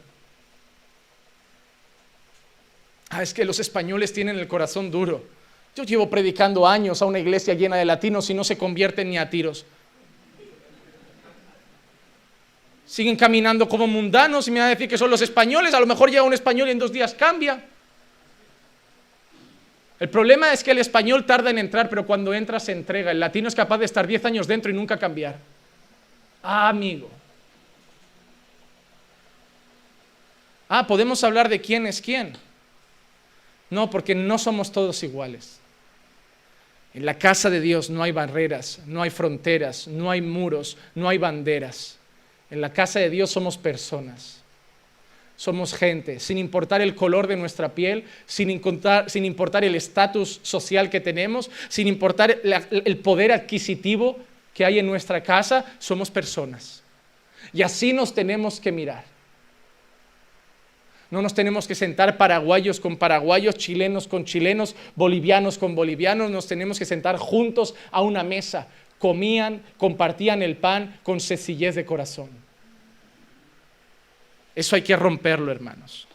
[3.10, 5.22] Ah, es que los españoles tienen el corazón duro.
[5.76, 9.18] Yo llevo predicando años a una iglesia llena de latinos y no se convierten ni
[9.18, 9.66] a tiros.
[12.88, 15.86] Siguen caminando como mundanos y me van a decir que son los españoles, a lo
[15.86, 17.62] mejor llega un español y en dos días cambia.
[20.00, 23.10] El problema es que el español tarda en entrar, pero cuando entra se entrega.
[23.10, 25.36] El latino es capaz de estar diez años dentro y nunca cambiar.
[26.42, 27.10] Ah, amigo.
[30.68, 32.38] Ah, podemos hablar de quién es quién.
[33.68, 35.60] No, porque no somos todos iguales.
[36.94, 41.08] En la casa de Dios no hay barreras, no hay fronteras, no hay muros, no
[41.08, 41.97] hay banderas.
[42.50, 44.42] En la casa de Dios somos personas,
[45.36, 51.00] somos gente, sin importar el color de nuestra piel, sin importar, el estatus social que
[51.00, 54.18] tenemos, sin importar el poder adquisitivo
[54.54, 56.82] que hay en nuestra casa, somos personas.
[57.52, 59.04] Y así nos tenemos que mirar.
[61.10, 66.46] No nos tenemos que sentar paraguayos con paraguayos, chilenos con chilenos, bolivianos con bolivianos, nos
[66.46, 72.30] tenemos que sentar juntos a una mesa comían, compartían el pan con sencillez de corazón.
[74.54, 76.08] Eso hay que romperlo, hermanos.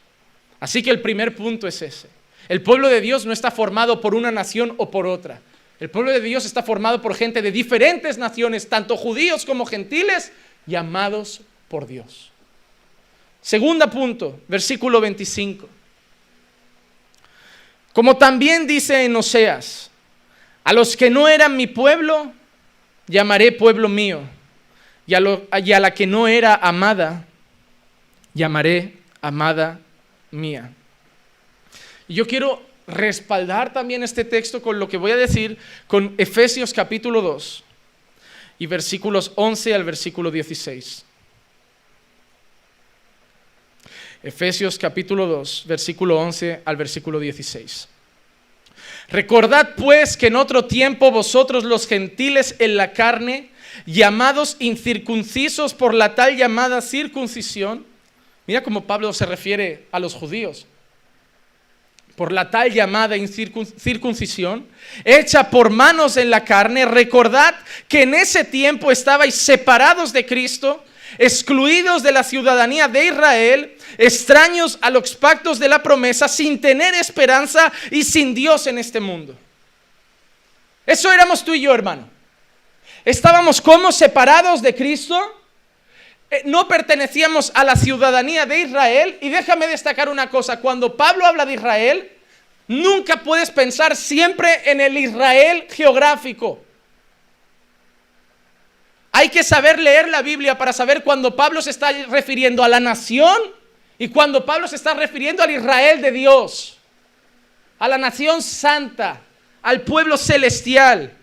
[0.60, 2.10] Así que el primer punto es ese.
[2.50, 5.42] El pueblo de Dios no está formado por una nación o por otra.
[5.80, 10.32] El pueblo de Dios está formado por gente de diferentes naciones, tanto judíos como gentiles,
[10.66, 12.32] llamados por Dios.
[13.42, 15.68] Segunda punto, versículo 25.
[17.94, 19.92] Como también dice en Oseas,
[20.64, 22.34] a los que no eran mi pueblo,
[23.08, 24.22] llamaré pueblo mío,
[25.06, 25.22] y a,
[25.60, 27.26] y a la que no era amada,
[28.34, 29.80] llamaré amada
[30.32, 30.72] mía.
[32.08, 36.74] Y yo quiero respaldar también este texto con lo que voy a decir con Efesios
[36.74, 37.64] capítulo 2
[38.60, 41.06] y versículos 11 al versículo 16.
[44.24, 47.90] Efesios capítulo 2, versículo 11 al versículo 16.
[49.14, 53.52] Recordad pues que en otro tiempo vosotros los gentiles en la carne,
[53.86, 57.86] llamados incircuncisos por la tal llamada circuncisión,
[58.48, 60.66] mira cómo Pablo se refiere a los judíos,
[62.16, 63.16] por la tal llamada
[63.78, 64.66] circuncisión,
[65.06, 67.54] hecha por manos en la carne, recordad
[67.88, 70.84] que en ese tiempo estabais separados de Cristo,
[71.18, 76.94] excluidos de la ciudadanía de Israel, extraños a los pactos de la promesa, sin tener
[76.96, 79.36] esperanza y sin Dios en este mundo.
[80.86, 82.10] Eso éramos tú y yo, hermano.
[83.06, 85.20] Estábamos como separados de Cristo,
[86.30, 89.18] eh, no pertenecíamos a la ciudadanía de Israel.
[89.22, 92.12] Y déjame destacar una cosa, cuando Pablo habla de Israel,
[92.68, 96.64] nunca puedes pensar siempre en el Israel geográfico.
[99.16, 102.80] Hay que saber leer la Biblia para saber cuando Pablo se está refiriendo a la
[102.80, 103.38] nación
[104.00, 106.80] y cuando Pablo se está refiriendo al Israel de Dios,
[107.78, 109.22] a la nación santa,
[109.62, 111.16] al pueblo celestial.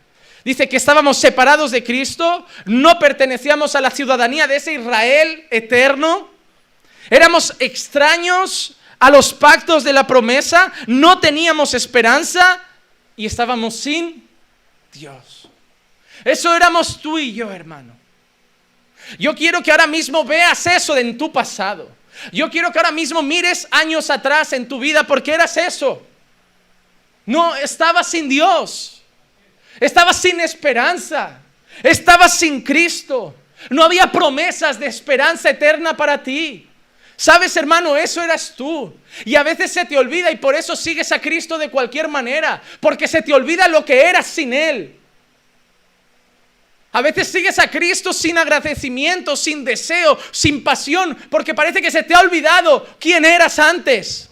[0.45, 6.31] Dice que estábamos separados de Cristo, no pertenecíamos a la ciudadanía de ese Israel eterno,
[7.11, 12.63] éramos extraños a los pactos de la promesa, no teníamos esperanza
[13.17, 14.29] y estábamos sin
[14.93, 15.40] Dios.
[16.25, 17.95] Eso éramos tú y yo, hermano.
[19.19, 21.91] Yo quiero que ahora mismo veas eso en tu pasado.
[22.33, 26.07] Yo quiero que ahora mismo mires años atrás en tu vida porque eras eso.
[27.27, 29.03] No, estabas sin Dios.
[29.79, 31.41] Estabas sin esperanza.
[31.83, 33.35] Estabas sin Cristo.
[33.69, 36.67] No había promesas de esperanza eterna para ti.
[37.17, 38.95] Sabes, hermano, eso eras tú.
[39.25, 42.63] Y a veces se te olvida y por eso sigues a Cristo de cualquier manera.
[42.81, 45.00] Porque se te olvida lo que eras sin Él.
[46.93, 52.03] A veces sigues a Cristo sin agradecimiento, sin deseo, sin pasión, porque parece que se
[52.03, 54.30] te ha olvidado quién eras antes.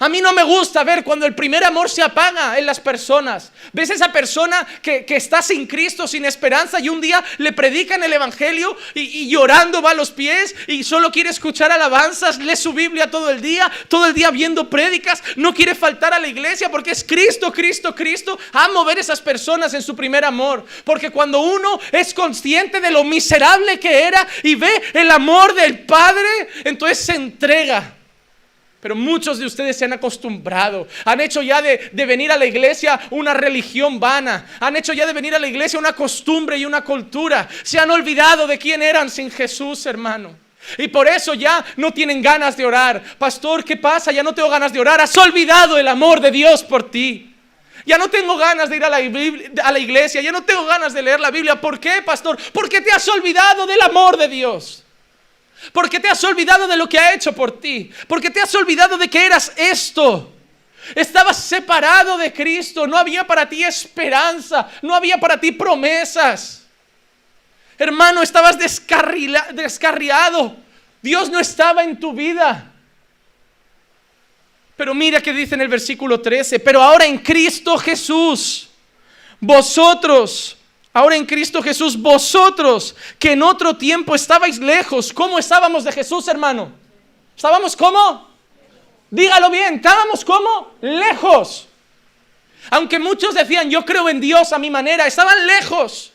[0.00, 3.50] A mí no me gusta ver cuando el primer amor se apaga en las personas.
[3.72, 8.12] Ves esa persona que, está sin Cristo, sin esperanza, y un día le predican el
[8.12, 12.72] Evangelio y, y, llorando va a los pies y solo quiere escuchar alabanzas, lee su
[12.72, 16.70] Biblia todo el día, todo el día viendo prédicas, no quiere faltar a la iglesia
[16.70, 18.38] porque es Cristo, Cristo, Cristo.
[18.52, 23.02] Amo ver esas personas en su primer amor, porque cuando uno es consciente de lo
[23.02, 26.28] miserable que era y ve el amor del Padre,
[26.64, 27.97] entonces se entrega
[28.80, 32.98] pero muchos de ustedes se han acostumbrado, han hecho ya de, venir a la iglesia
[33.10, 36.84] una religión vana, han hecho ya de venir a la iglesia una costumbre y una
[36.84, 40.36] cultura, se han olvidado de quién eran sin Jesús, hermano.
[40.76, 43.02] Y por eso ya no tienen ganas de orar.
[43.16, 44.12] Pastor, ¿qué pasa?
[44.12, 45.00] Ya no tengo ganas de orar.
[45.00, 47.34] Has olvidado el amor de Dios por ti.
[47.86, 50.20] Ya no tengo ganas de ir a la, a la iglesia.
[50.20, 51.58] Ya no tengo ganas de leer la Biblia.
[51.58, 52.38] ¿Por qué, pastor?
[52.52, 54.84] Porque te has olvidado del amor de Dios.
[55.72, 57.90] Porque te has olvidado de lo que ha hecho por ti.
[58.06, 60.32] Porque te has olvidado de que eras esto.
[60.94, 62.86] Estabas separado de Cristo.
[62.86, 64.68] No había para ti esperanza.
[64.82, 66.64] No había para ti promesas.
[67.76, 70.56] Hermano, estabas descarriado.
[71.02, 72.72] Dios no estaba en tu vida.
[74.76, 76.60] Pero mira que dice en el versículo 13.
[76.60, 78.68] Pero ahora en Cristo Jesús.
[79.40, 80.57] Vosotros
[80.92, 86.26] Ahora en Cristo Jesús, vosotros que en otro tiempo estabais lejos, ¿cómo estábamos de Jesús,
[86.28, 86.72] hermano?
[87.36, 88.28] ¿Estábamos cómo?
[89.10, 91.68] Dígalo bien, estábamos como lejos.
[92.70, 96.12] Aunque muchos decían, yo creo en Dios a mi manera, estaban lejos.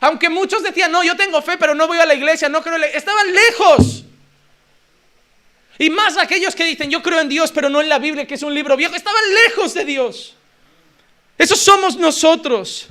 [0.00, 2.76] Aunque muchos decían, no, yo tengo fe, pero no voy a la iglesia, no creo
[2.76, 2.86] en la...
[2.88, 4.04] Estaban lejos.
[5.78, 8.34] Y más aquellos que dicen, yo creo en Dios, pero no en la Biblia, que
[8.34, 10.34] es un libro viejo, estaban lejos de Dios.
[11.38, 12.88] Esos somos nosotros.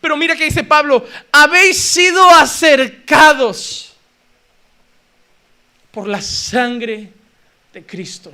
[0.00, 3.96] Pero mira que dice Pablo, habéis sido acercados
[5.90, 7.12] por la sangre
[7.72, 8.32] de Cristo.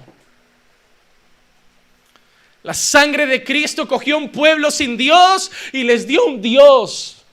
[2.65, 7.25] La sangre de Cristo cogió un pueblo sin Dios y les dio un Dios.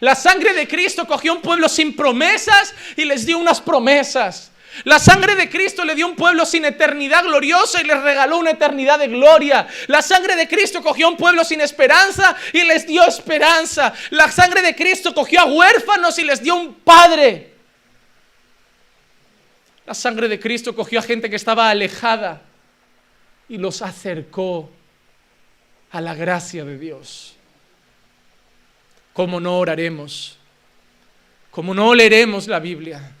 [0.00, 4.51] La sangre de Cristo cogió un pueblo sin promesas y les dio unas promesas.
[4.84, 8.52] La sangre de Cristo le dio un pueblo sin eternidad gloriosa y les regaló una
[8.52, 9.66] eternidad de gloria.
[9.86, 13.92] La sangre de Cristo cogió a un pueblo sin esperanza y les dio esperanza.
[14.10, 17.52] La sangre de Cristo cogió a huérfanos y les dio un padre.
[19.86, 22.40] La sangre de Cristo cogió a gente que estaba alejada
[23.48, 24.70] y los acercó
[25.90, 27.34] a la gracia de Dios.
[29.12, 30.38] ¿Cómo no oraremos?
[31.50, 33.12] ¿Cómo no leeremos la Biblia?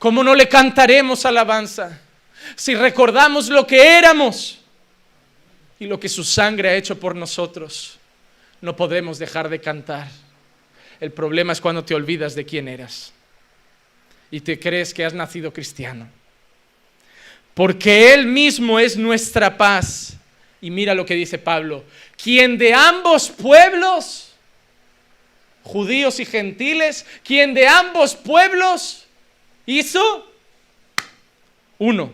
[0.00, 2.00] ¿Cómo no le cantaremos alabanza?
[2.56, 4.58] Si recordamos lo que éramos
[5.78, 7.98] y lo que su sangre ha hecho por nosotros,
[8.62, 10.08] no podemos dejar de cantar.
[11.00, 13.12] El problema es cuando te olvidas de quién eras
[14.30, 16.08] y te crees que has nacido cristiano.
[17.52, 20.16] Porque Él mismo es nuestra paz.
[20.62, 21.84] Y mira lo que dice Pablo,
[22.16, 24.32] quien de ambos pueblos,
[25.62, 28.99] judíos y gentiles, quien de ambos pueblos
[29.78, 30.26] hizo
[31.78, 32.12] uno.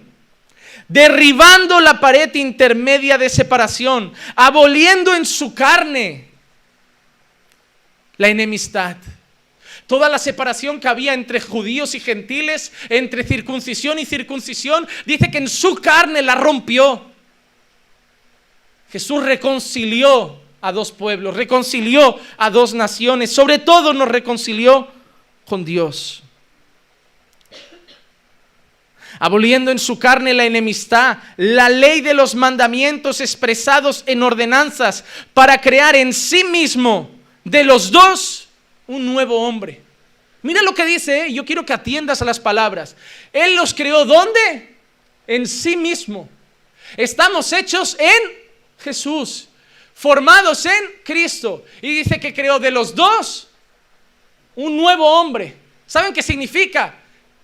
[0.88, 6.28] Derribando la pared intermedia de separación, aboliendo en su carne
[8.16, 8.96] la enemistad.
[9.86, 15.38] Toda la separación que había entre judíos y gentiles, entre circuncisión y circuncisión, dice que
[15.38, 17.04] en su carne la rompió.
[18.90, 24.88] Jesús reconcilió a dos pueblos, reconcilió a dos naciones, sobre todo nos reconcilió
[25.44, 26.22] con Dios
[29.18, 35.04] aboliendo en su carne la enemistad, la ley de los mandamientos expresados en ordenanzas,
[35.34, 37.10] para crear en sí mismo
[37.44, 38.48] de los dos
[38.86, 39.82] un nuevo hombre.
[40.42, 41.32] Mira lo que dice, ¿eh?
[41.32, 42.94] yo quiero que atiendas a las palabras.
[43.32, 44.76] Él los creó ¿dónde?
[45.26, 46.28] En sí mismo.
[46.96, 48.46] Estamos hechos en
[48.78, 49.48] Jesús,
[49.92, 51.64] formados en Cristo.
[51.82, 53.48] Y dice que creó de los dos
[54.54, 55.56] un nuevo hombre.
[55.86, 56.94] ¿Saben qué significa?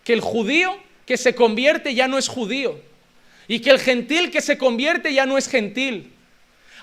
[0.04, 0.78] Que el judío
[1.12, 2.80] que se convierte ya no es judío.
[3.46, 6.10] Y que el gentil que se convierte ya no es gentil.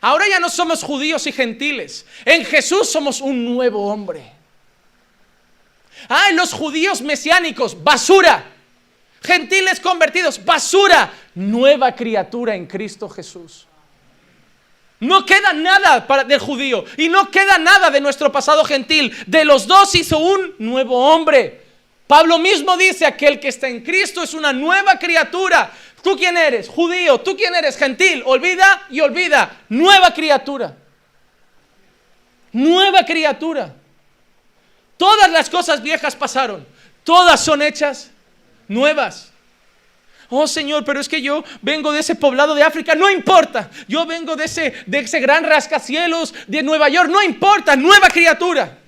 [0.01, 2.05] Ahora ya no somos judíos y gentiles.
[2.25, 4.21] En Jesús somos un nuevo hombre.
[6.07, 8.45] Ah, los judíos mesiánicos, basura.
[9.23, 11.11] Gentiles convertidos, basura.
[11.33, 13.65] Nueva criatura en Cristo Jesús.
[14.99, 19.11] No queda nada para, del judío y no queda nada de nuestro pasado gentil.
[19.25, 21.68] De los dos hizo un nuevo hombre.
[22.09, 25.71] Pablo mismo dice, aquel que está en Cristo es una nueva criatura.
[26.01, 26.67] ¿Tú quién eres?
[26.67, 27.19] Judío.
[27.19, 27.77] ¿Tú quién eres?
[27.77, 28.23] Gentil.
[28.25, 29.59] Olvida y olvida.
[29.69, 30.75] Nueva criatura.
[32.51, 33.75] Nueva criatura.
[34.97, 36.65] Todas las cosas viejas pasaron.
[37.03, 38.09] Todas son hechas
[38.67, 39.31] nuevas.
[40.29, 43.69] Oh Señor, pero es que yo vengo de ese poblado de África, no importa.
[43.87, 48.79] Yo vengo de ese, de ese gran rascacielos de Nueva York, no importa, nueva criatura.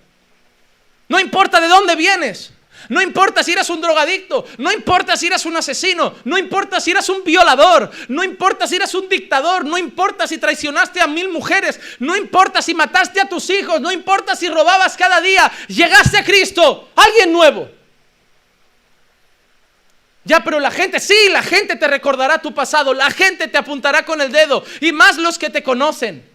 [1.07, 2.53] No importa de dónde vienes.
[2.89, 6.91] No importa si eras un drogadicto, no importa si eras un asesino, no importa si
[6.91, 11.29] eras un violador, no importa si eras un dictador, no importa si traicionaste a mil
[11.29, 16.17] mujeres, no importa si mataste a tus hijos, no importa si robabas cada día, llegaste
[16.17, 17.69] a Cristo, alguien nuevo.
[20.23, 24.05] Ya, pero la gente, sí, la gente te recordará tu pasado, la gente te apuntará
[24.05, 26.29] con el dedo, y más los que te conocen.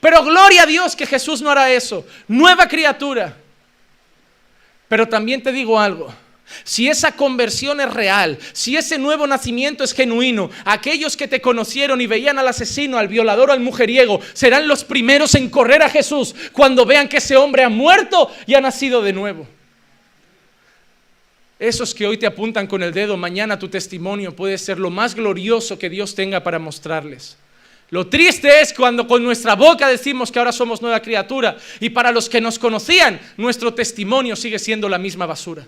[0.00, 2.06] Pero gloria a Dios que Jesús no hará eso.
[2.28, 3.36] Nueva criatura.
[4.92, 6.12] Pero también te digo algo.
[6.64, 12.02] Si esa conversión es real, si ese nuevo nacimiento es genuino, aquellos que te conocieron
[12.02, 16.34] y veían al asesino, al violador al mujeriego, serán los primeros en correr a Jesús
[16.52, 19.48] cuando vean que ese hombre ha muerto y ha nacido de nuevo.
[21.58, 25.14] Esos que hoy te apuntan con el dedo, mañana tu testimonio puede ser lo más
[25.14, 27.38] glorioso que Dios tenga para mostrarles.
[27.92, 32.10] Lo triste es cuando con nuestra boca decimos que ahora somos nueva criatura y para
[32.10, 35.66] los que nos conocían, nuestro testimonio sigue siendo la misma basura.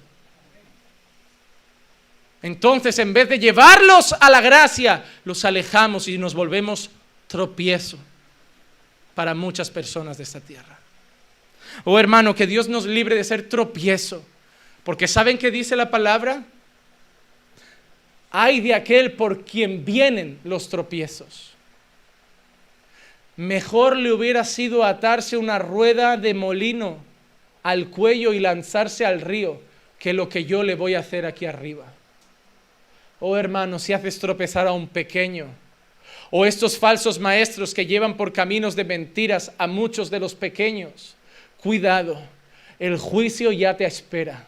[2.40, 6.88] Entonces, en vez de llevarlos a la gracia, los alejamos y nos volvemos
[7.26, 7.98] tropiezo
[9.14, 10.78] para muchas personas de esta tierra.
[11.84, 14.24] Oh hermano, que Dios nos libre de ser tropiezo,
[14.82, 16.42] porque ¿saben qué dice la palabra?
[18.30, 21.53] Hay de aquel por quien vienen los tropiezos.
[23.36, 26.98] Mejor le hubiera sido atarse una rueda de molino
[27.64, 29.60] al cuello y lanzarse al río
[29.98, 31.86] que lo que yo le voy a hacer aquí arriba.
[33.18, 35.46] Oh hermano, si haces tropezar a un pequeño,
[36.30, 41.16] o estos falsos maestros que llevan por caminos de mentiras a muchos de los pequeños,
[41.60, 42.20] cuidado,
[42.78, 44.46] el juicio ya te espera.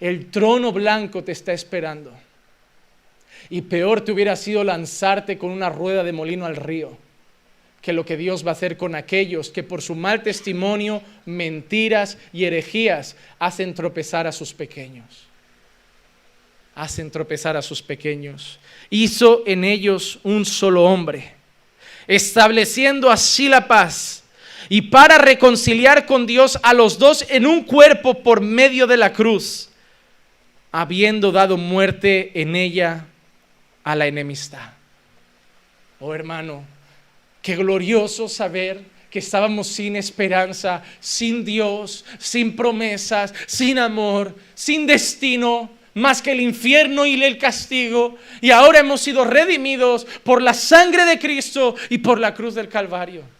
[0.00, 2.12] El trono blanco te está esperando.
[3.50, 6.96] Y peor te hubiera sido lanzarte con una rueda de molino al río
[7.88, 12.18] que lo que Dios va a hacer con aquellos que por su mal testimonio, mentiras
[12.34, 15.26] y herejías hacen tropezar a sus pequeños.
[16.74, 18.60] hacen tropezar a sus pequeños.
[18.90, 21.32] Hizo en ellos un solo hombre,
[22.06, 24.22] estableciendo así la paz
[24.68, 29.14] y para reconciliar con Dios a los dos en un cuerpo por medio de la
[29.14, 29.70] cruz,
[30.72, 33.06] habiendo dado muerte en ella
[33.82, 34.72] a la enemistad.
[36.00, 36.66] Oh hermano,
[37.48, 45.70] qué glorioso saber que estábamos sin esperanza, sin Dios, sin promesas, sin amor, sin destino,
[45.94, 48.18] más que el infierno y el castigo.
[48.42, 52.68] Y ahora hemos sido redimidos por la sangre de Cristo y por la cruz del
[52.68, 53.37] Calvario.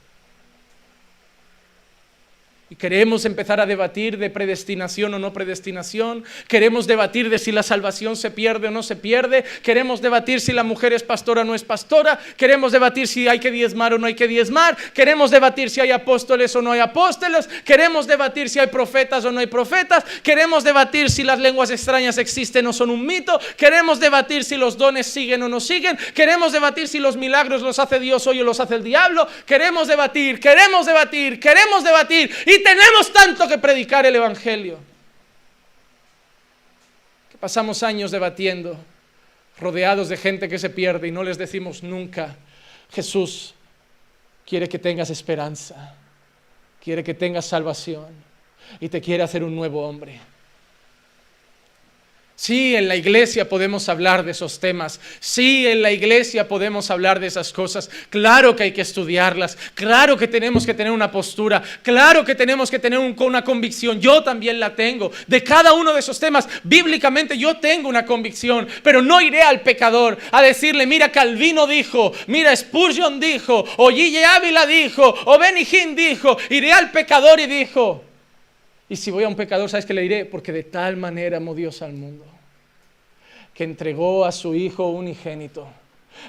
[2.71, 6.23] Y queremos empezar a debatir de predestinación o no predestinación.
[6.49, 9.43] Queremos debatir de si la salvación se pierde o no se pierde.
[9.63, 12.21] Queremos debatir si la mujer es pastora o no es pastora.
[12.37, 14.77] Queremos debatir si hay que diezmar o no hay que diezmar.
[14.93, 17.49] Queremos debatir si hay apóstoles o no hay apóstoles.
[17.65, 20.05] Queremos debatir si hay profetas o no hay profetas.
[20.23, 23.41] Queremos debatir si las lenguas extrañas existen o son un mito.
[23.57, 25.97] Queremos debatir si los dones siguen o no siguen.
[26.13, 29.27] Queremos debatir si los milagros los hace Dios hoy o los hace el diablo.
[29.47, 32.31] Queremos debatir, queremos debatir, queremos debatir.
[32.45, 34.79] Y tenemos tanto que predicar el Evangelio.
[37.31, 38.79] Que pasamos años debatiendo,
[39.59, 42.37] rodeados de gente que se pierde y no les decimos nunca,
[42.91, 43.55] Jesús
[44.47, 45.95] quiere que tengas esperanza,
[46.83, 48.07] quiere que tengas salvación
[48.81, 50.21] y te quiere hacer un nuevo hombre.
[52.41, 55.01] Sí, en la iglesia podemos hablar de esos temas.
[55.19, 57.91] Sí, en la iglesia podemos hablar de esas cosas.
[58.11, 59.59] Claro que hay que estudiarlas.
[59.75, 61.65] Claro que tenemos que tener una postura.
[61.83, 64.01] Claro que tenemos que tener una convicción.
[64.01, 65.11] Yo también la tengo.
[65.27, 68.69] De cada uno de esos temas, bíblicamente yo tengo una convicción.
[68.85, 74.25] Pero no iré al pecador a decirle, mira, Calvino dijo, mira, Spurgeon dijo, o Gille
[74.25, 75.65] Ávila dijo, o Benny
[75.97, 76.39] dijo.
[76.51, 78.05] Iré al pecador y dijo,
[78.89, 80.25] y si voy a un pecador, ¿sabes qué le diré?
[80.25, 82.25] Porque de tal manera amó Dios al mundo,
[83.53, 85.69] que entregó a su Hijo unigénito,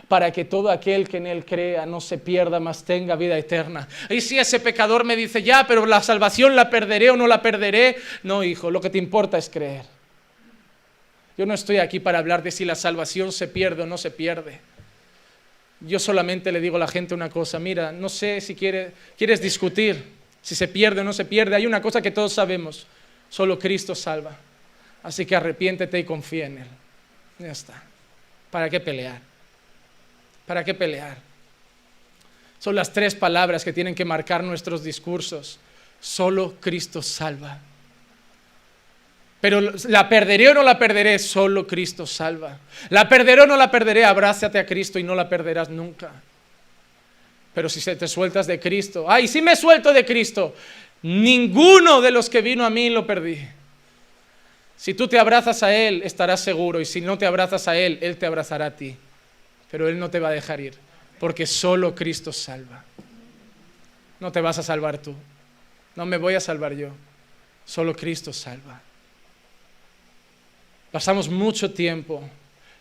[0.07, 3.87] para que todo aquel que en Él crea no se pierda, mas tenga vida eterna.
[4.09, 7.41] Y si ese pecador me dice, ya, pero la salvación la perderé o no la
[7.41, 9.85] perderé, no, hijo, lo que te importa es creer.
[11.37, 14.11] Yo no estoy aquí para hablar de si la salvación se pierde o no se
[14.11, 14.59] pierde.
[15.79, 20.18] Yo solamente le digo a la gente una cosa, mira, no sé si quieres discutir
[20.41, 22.87] si se pierde o no se pierde, hay una cosa que todos sabemos,
[23.29, 24.37] solo Cristo salva.
[25.03, 26.67] Así que arrepiéntete y confía en Él.
[27.39, 27.81] Ya está.
[28.51, 29.19] ¿Para qué pelear?
[30.45, 31.17] ¿Para qué pelear?
[32.59, 35.59] Son las tres palabras que tienen que marcar nuestros discursos.
[36.01, 37.59] Solo Cristo salva.
[39.39, 42.57] Pero la perderé o no la perderé, solo Cristo salva.
[42.89, 46.11] La perderé o no la perderé, abrázate a Cristo y no la perderás nunca.
[47.53, 50.53] Pero si te sueltas de Cristo, ay, si me suelto de Cristo,
[51.01, 53.39] ninguno de los que vino a mí lo perdí.
[54.77, 57.97] Si tú te abrazas a Él, estarás seguro, y si no te abrazas a Él,
[58.01, 58.95] Él te abrazará a ti.
[59.71, 60.75] Pero Él no te va a dejar ir,
[61.19, 62.85] porque solo Cristo salva.
[64.19, 65.15] No te vas a salvar tú,
[65.95, 66.89] no me voy a salvar yo,
[67.65, 68.81] solo Cristo salva.
[70.91, 72.23] Pasamos mucho tiempo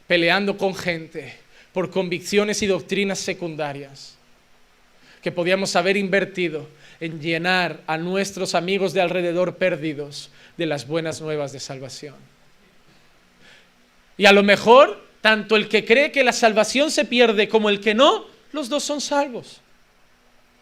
[0.06, 1.36] peleando con gente
[1.72, 4.17] por convicciones y doctrinas secundarias
[5.22, 6.68] que podíamos haber invertido
[7.00, 12.14] en llenar a nuestros amigos de alrededor perdidos de las buenas nuevas de salvación.
[14.16, 17.80] Y a lo mejor, tanto el que cree que la salvación se pierde como el
[17.80, 19.60] que no, los dos son salvos.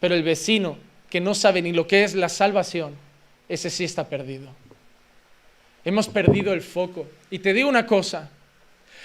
[0.00, 0.78] Pero el vecino
[1.08, 2.94] que no sabe ni lo que es la salvación,
[3.48, 4.50] ese sí está perdido.
[5.84, 7.06] Hemos perdido el foco.
[7.30, 8.30] Y te digo una cosa,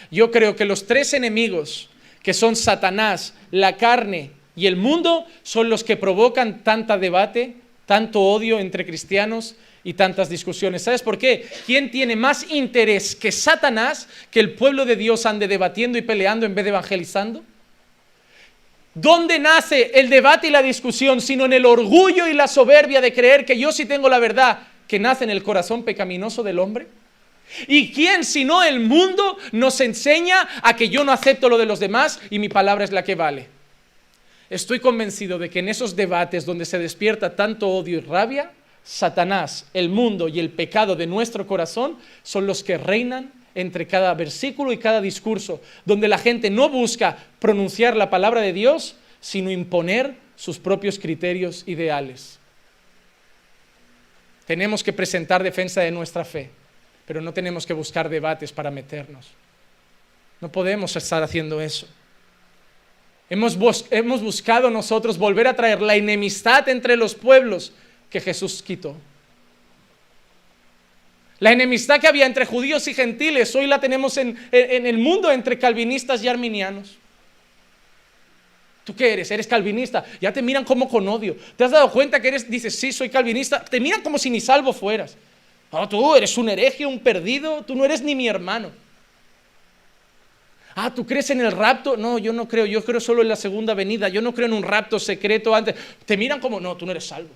[0.09, 1.89] yo creo que los tres enemigos,
[2.23, 8.21] que son Satanás, la carne y el mundo son los que provocan tanta debate, tanto
[8.21, 10.83] odio entre cristianos y tantas discusiones.
[10.83, 11.47] ¿Sabes por qué?
[11.65, 16.45] ¿Quién tiene más interés que Satanás que el pueblo de Dios ande debatiendo y peleando
[16.45, 17.43] en vez de evangelizando?
[18.93, 23.13] ¿Dónde nace el debate y la discusión sino en el orgullo y la soberbia de
[23.13, 26.87] creer que yo sí tengo la verdad que nace en el corazón pecaminoso del hombre?
[27.67, 31.79] ¿Y quién sino el mundo nos enseña a que yo no acepto lo de los
[31.79, 33.60] demás y mi palabra es la que vale?
[34.51, 38.51] Estoy convencido de que en esos debates donde se despierta tanto odio y rabia,
[38.83, 44.13] Satanás, el mundo y el pecado de nuestro corazón son los que reinan entre cada
[44.13, 49.49] versículo y cada discurso, donde la gente no busca pronunciar la palabra de Dios, sino
[49.49, 52.37] imponer sus propios criterios ideales.
[54.45, 56.49] Tenemos que presentar defensa de nuestra fe,
[57.05, 59.29] pero no tenemos que buscar debates para meternos.
[60.41, 61.87] No podemos estar haciendo eso.
[63.31, 67.71] Hemos, buscado nosotros volver a traer la enemistad entre los pueblos
[68.09, 68.97] que Jesús quitó.
[71.39, 75.31] La enemistad que había entre judíos y gentiles, hoy la tenemos en, en el mundo
[75.31, 76.97] entre calvinistas y arminianos.
[78.83, 79.31] ¿Tú qué eres?
[79.31, 80.03] ¿Eres calvinista?
[80.19, 81.37] Ya te miran como con odio.
[81.55, 83.63] ¿Te has dado cuenta que eres, dices, sí, soy calvinista?
[83.63, 85.15] Te miran como si ni salvo fueras.
[85.69, 88.71] Oh, tú eres un hereje, un perdido, tú no eres ni mi hermano.
[90.75, 91.97] Ah, ¿tú crees en el rapto?
[91.97, 94.53] No, yo no creo, yo creo solo en la segunda venida, yo no creo en
[94.53, 95.75] un rapto secreto antes.
[96.05, 97.29] Te miran como, no, tú no eres salvo.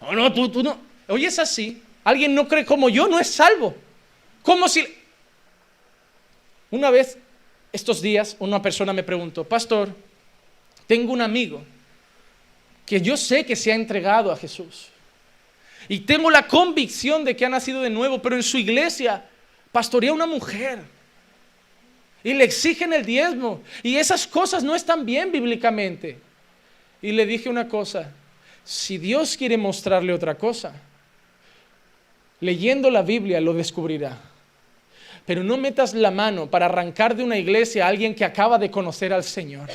[0.00, 0.78] No, no, tú, tú no.
[1.08, 1.82] Oye, es así.
[2.04, 3.74] Alguien no cree como yo, no es salvo.
[4.42, 4.86] Como si...
[6.70, 7.18] Una vez
[7.72, 9.94] estos días una persona me preguntó, pastor,
[10.86, 11.62] tengo un amigo
[12.86, 14.88] que yo sé que se ha entregado a Jesús.
[15.88, 19.24] Y tengo la convicción de que ha nacido de nuevo, pero en su iglesia
[19.72, 20.80] pastorea una mujer.
[22.22, 23.62] Y le exigen el diezmo.
[23.82, 26.18] Y esas cosas no están bien bíblicamente.
[27.02, 28.12] Y le dije una cosa,
[28.64, 30.74] si Dios quiere mostrarle otra cosa,
[32.40, 34.18] leyendo la Biblia lo descubrirá.
[35.24, 38.70] Pero no metas la mano para arrancar de una iglesia a alguien que acaba de
[38.70, 39.68] conocer al Señor.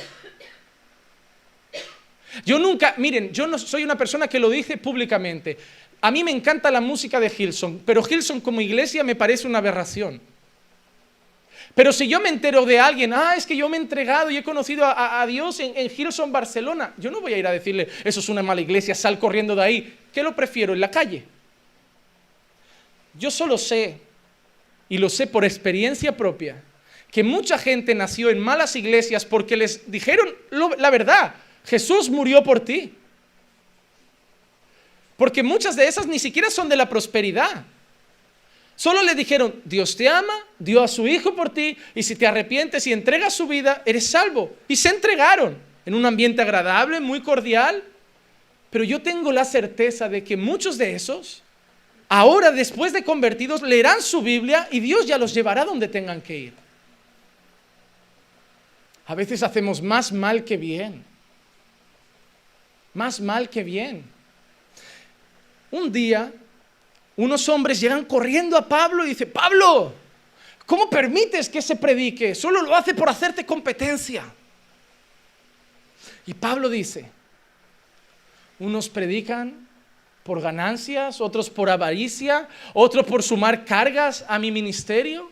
[2.44, 5.56] Yo nunca, miren, yo no soy una persona que lo dice públicamente.
[6.00, 9.58] A mí me encanta la música de Hilson, pero Hilson como iglesia me parece una
[9.58, 10.20] aberración.
[11.76, 14.38] Pero si yo me entero de alguien, ah, es que yo me he entregado y
[14.38, 18.20] he conocido a, Dios en, Hilson, Barcelona, yo no voy a ir a decirle, eso
[18.20, 19.98] es una mala iglesia, sal corriendo de ahí.
[20.10, 20.72] ¿Qué lo prefiero?
[20.72, 21.24] En la calle.
[23.12, 23.98] Yo solo sé
[24.88, 26.62] y lo sé por experiencia propia,
[27.10, 30.28] que mucha gente nació en malas iglesias porque les dijeron
[30.78, 31.34] la verdad,
[31.66, 32.94] Jesús murió por ti.
[35.18, 37.66] Porque muchas de esas ni siquiera son de la prosperidad.
[38.76, 42.26] Solo le dijeron, Dios te ama, dio a su Hijo por ti, y si te
[42.26, 44.54] arrepientes y entregas su vida, eres salvo.
[44.68, 45.56] Y se entregaron
[45.86, 47.82] en un ambiente agradable, muy cordial.
[48.70, 51.42] Pero yo tengo la certeza de que muchos de esos
[52.08, 56.36] ahora después de convertidos leerán su Biblia y Dios ya los llevará donde tengan que
[56.36, 56.52] ir.
[59.06, 61.04] A veces hacemos más mal que bien.
[62.92, 64.04] Más mal que bien.
[65.70, 66.32] Un día,
[67.16, 69.92] unos hombres llegan corriendo a Pablo y dicen, Pablo,
[70.66, 72.34] ¿cómo permites que se predique?
[72.34, 74.24] Solo lo hace por hacerte competencia.
[76.26, 77.08] Y Pablo dice,
[78.58, 79.66] unos predican
[80.24, 85.30] por ganancias, otros por avaricia, otros por sumar cargas a mi ministerio.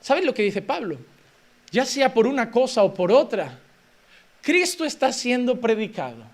[0.00, 0.98] ¿Saben lo que dice Pablo?
[1.70, 3.58] Ya sea por una cosa o por otra,
[4.42, 6.33] Cristo está siendo predicado.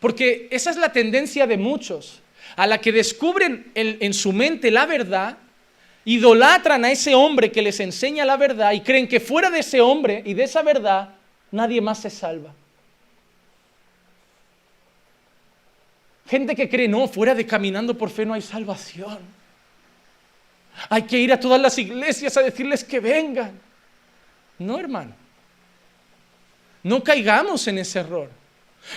[0.00, 2.20] Porque esa es la tendencia de muchos,
[2.56, 5.36] a la que descubren en su mente la verdad,
[6.04, 9.80] idolatran a ese hombre que les enseña la verdad y creen que fuera de ese
[9.80, 11.10] hombre y de esa verdad
[11.50, 12.54] nadie más se salva.
[16.26, 19.18] Gente que cree, no, fuera de caminando por fe no hay salvación.
[20.88, 23.58] Hay que ir a todas las iglesias a decirles que vengan.
[24.58, 25.12] No, hermano.
[26.84, 28.30] No caigamos en ese error.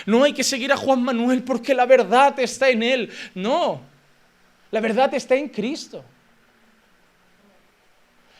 [0.06, 3.10] No hay que seguir a Juan Manuel porque la verdad está en él.
[3.34, 3.80] No,
[4.70, 6.04] la verdad está en Cristo.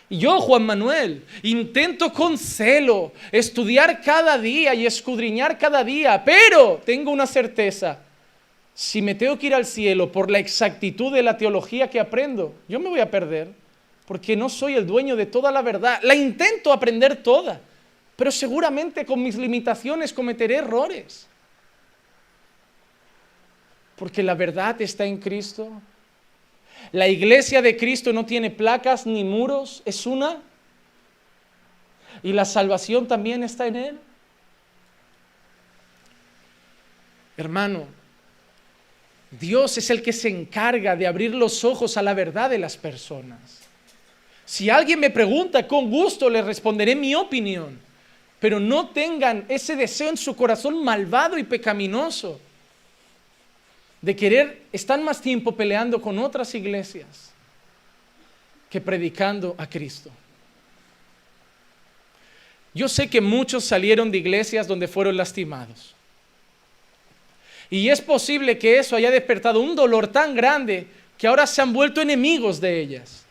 [0.08, 6.80] Y yo, Juan Manuel, intento con celo estudiar cada día y escudriñar cada día, pero
[6.84, 8.00] tengo una certeza.
[8.74, 12.54] Si me tengo que ir al cielo por la exactitud de la teología que aprendo,
[12.68, 13.48] yo me voy a perder,
[14.04, 16.00] porque no soy el dueño de toda la verdad.
[16.02, 17.60] La intento aprender toda,
[18.16, 21.28] pero seguramente con mis limitaciones cometeré errores.
[23.96, 25.70] Porque la verdad está en Cristo,
[26.92, 30.40] la iglesia de Cristo no tiene placas ni muros, es una.
[32.22, 33.98] Y la salvación también está en Él.
[37.36, 37.86] Hermano,
[39.30, 42.76] Dios es el que se encarga de abrir los ojos a la verdad de las
[42.76, 43.60] personas.
[44.44, 47.80] Si alguien me pregunta, con gusto le responderé mi opinión,
[48.38, 52.40] pero no tengan ese deseo en su corazón malvado y pecaminoso
[54.04, 57.32] de querer, están más tiempo peleando con otras iglesias
[58.68, 60.10] que predicando a Cristo.
[62.74, 65.94] Yo sé que muchos salieron de iglesias donde fueron lastimados.
[67.70, 70.86] Y es posible que eso haya despertado un dolor tan grande
[71.16, 73.24] que ahora se han vuelto enemigos de ellas.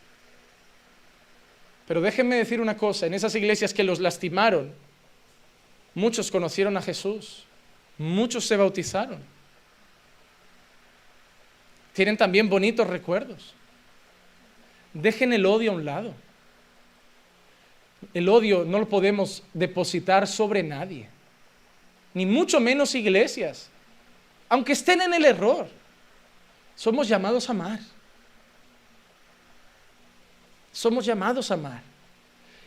[1.88, 4.74] Pero déjenme decir una cosa, en esas iglesias que los lastimaron,
[5.93, 7.43] muchos conocieron a Jesús,
[7.99, 9.32] muchos se bautizaron
[11.94, 13.54] tienen también bonitos recuerdos.
[14.94, 16.14] Dejen el odio a un lado.
[18.14, 21.08] El odio no lo podemos depositar sobre nadie,
[22.14, 23.70] ni mucho menos iglesias.
[24.50, 25.68] aunque estén en el error,
[26.76, 27.80] somos llamados a amar.
[30.72, 31.82] Somos llamados a amar.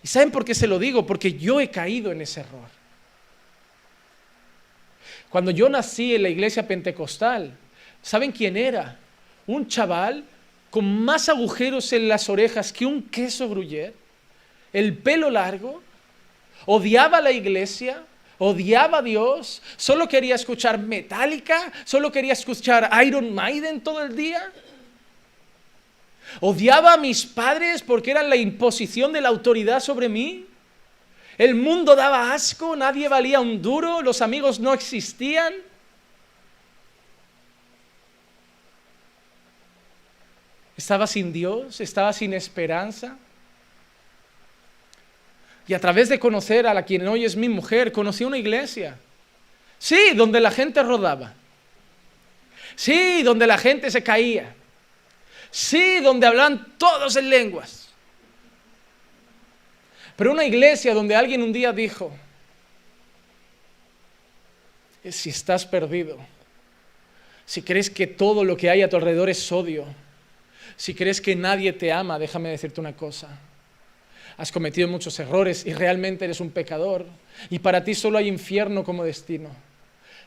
[0.03, 1.07] ¿Y saben por qué se lo digo?
[1.07, 2.69] Porque yo he caído en ese error.
[5.29, 7.57] Cuando yo nací en la iglesia pentecostal,
[8.03, 8.99] ¿saben quién era?
[9.47, 10.25] Un chaval
[10.71, 13.95] con más agujeros en las orejas que un queso gruyere,
[14.73, 15.83] el pelo largo,
[16.67, 18.03] odiaba la iglesia,
[18.39, 24.51] odiaba a Dios, solo quería escuchar Metallica, solo quería escuchar Iron Maiden todo el día.
[26.41, 30.45] Odiaba a mis padres porque eran la imposición de la autoridad sobre mí.
[31.39, 35.55] El mundo daba asco, nadie valía un duro, los amigos no existían.
[40.77, 43.17] Estaba sin Dios, estaba sin esperanza.
[45.67, 48.99] Y a través de conocer a la quien hoy es mi mujer, conocí una iglesia.
[49.79, 51.35] Sí, donde la gente rodaba.
[52.77, 54.55] Sí, donde la gente se caía.
[55.51, 57.89] Sí, donde hablan todos en lenguas.
[60.17, 62.13] Pero una iglesia donde alguien un día dijo,
[65.11, 66.19] si estás perdido,
[67.45, 69.87] si crees que todo lo que hay a tu alrededor es odio,
[70.77, 73.29] si crees que nadie te ama, déjame decirte una cosa.
[74.37, 77.07] Has cometido muchos errores y realmente eres un pecador
[77.49, 79.49] y para ti solo hay infierno como destino.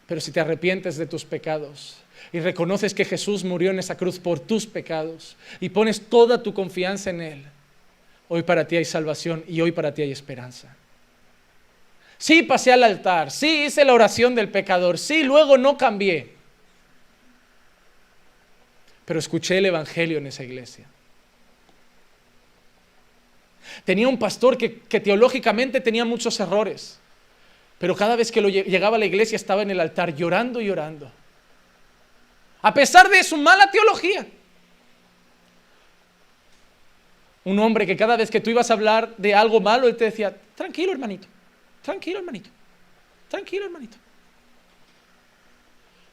[0.07, 1.97] Pero si te arrepientes de tus pecados
[2.33, 6.55] y reconoces que Jesús murió en esa cruz por tus pecados y pones toda tu
[6.55, 7.45] confianza en Él,
[8.27, 10.75] hoy para ti hay salvación y hoy para ti hay esperanza.
[12.17, 16.33] Sí, pasé al altar, sí, hice la oración del pecador, sí, luego no cambié,
[19.09, 20.85] pero escuché el Evangelio en esa iglesia.
[23.83, 26.99] Tenía un pastor que, teológicamente tenía muchos errores,
[27.79, 31.11] pero cada vez que llegaba a la iglesia estaba en el altar llorando y llorando.
[32.61, 34.27] A pesar de su mala teología.
[37.45, 40.05] Un hombre que cada vez que tú ibas a hablar de algo malo, él te
[40.05, 41.27] decía, tranquilo hermanito,
[41.81, 42.51] tranquilo hermanito,
[43.27, 43.97] tranquilo hermanito.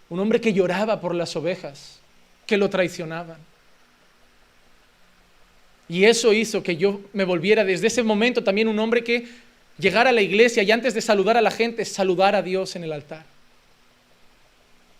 [0.08, 2.00] Un hombre que lloraba por las ovejas
[2.46, 3.38] que lo traicionaban.
[5.88, 9.26] Y eso hizo que yo me volviera desde ese momento también un hombre que
[9.78, 12.84] llegara a la iglesia y antes de saludar a la gente, saludar a Dios en
[12.84, 13.24] el altar.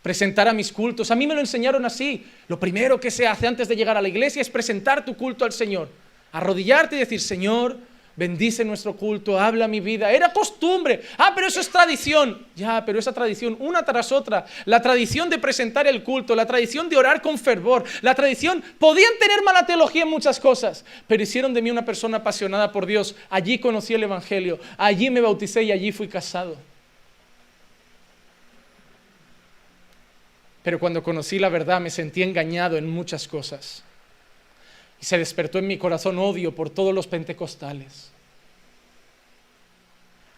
[0.03, 1.11] Presentar a mis cultos.
[1.11, 2.25] A mí me lo enseñaron así.
[2.47, 5.45] Lo primero que se hace antes de llegar a la iglesia es presentar tu culto
[5.45, 5.89] al Señor.
[6.31, 7.77] Arrodillarte y decir, Señor,
[8.17, 10.11] bendice nuestro culto, habla mi vida.
[10.11, 11.03] Era costumbre.
[11.19, 12.47] Ah, pero eso es tradición.
[12.57, 16.89] Ya, pero esa tradición, una tras otra, la tradición de presentar el culto, la tradición
[16.89, 21.53] de orar con fervor, la tradición, podían tener mala teología en muchas cosas, pero hicieron
[21.53, 23.15] de mí una persona apasionada por Dios.
[23.29, 26.57] Allí conocí el Evangelio, allí me bauticé y allí fui casado.
[30.63, 33.86] Pero cuando conocí la verdad me sentí engañado en muchas cosas.
[35.01, 38.11] Y se despertó en mi corazón odio por todos los pentecostales.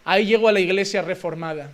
[0.04, 1.70] Ahí llego a la iglesia reformada.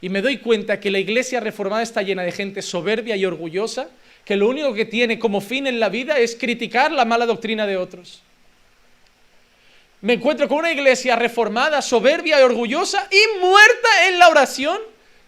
[0.00, 3.88] Y me doy cuenta que la iglesia reformada está llena de gente soberbia y orgullosa,
[4.24, 7.66] que lo único que tiene como fin en la vida es criticar la mala doctrina
[7.66, 8.22] de otros.
[10.00, 14.78] Me encuentro con una iglesia reformada, soberbia y orgullosa y muerta en la oración,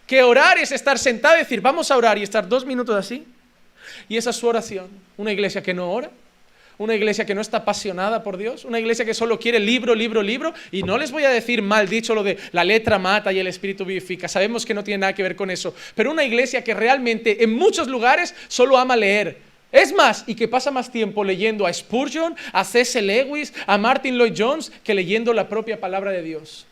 [0.07, 3.25] que orar es estar sentado y decir, vamos a orar y estar dos minutos así.
[4.07, 4.87] Y esa es su oración.
[5.17, 6.09] Una iglesia que no ora,
[6.83, 10.23] una iglesia que no está apasionada por Dios, una iglesia que solo quiere libro, libro,
[10.23, 10.53] libro.
[10.71, 13.47] Y no les voy a decir mal dicho lo de la letra mata y el
[13.47, 14.27] espíritu vivifica.
[14.27, 15.75] Sabemos que no tiene nada que ver con eso.
[15.95, 19.37] Pero una iglesia que realmente en muchos lugares solo ama leer.
[19.71, 23.01] Es más, y que pasa más tiempo leyendo a Spurgeon, a C.S.
[23.01, 26.65] Lewis, a Martin Lloyd Jones, que leyendo la propia palabra de Dios.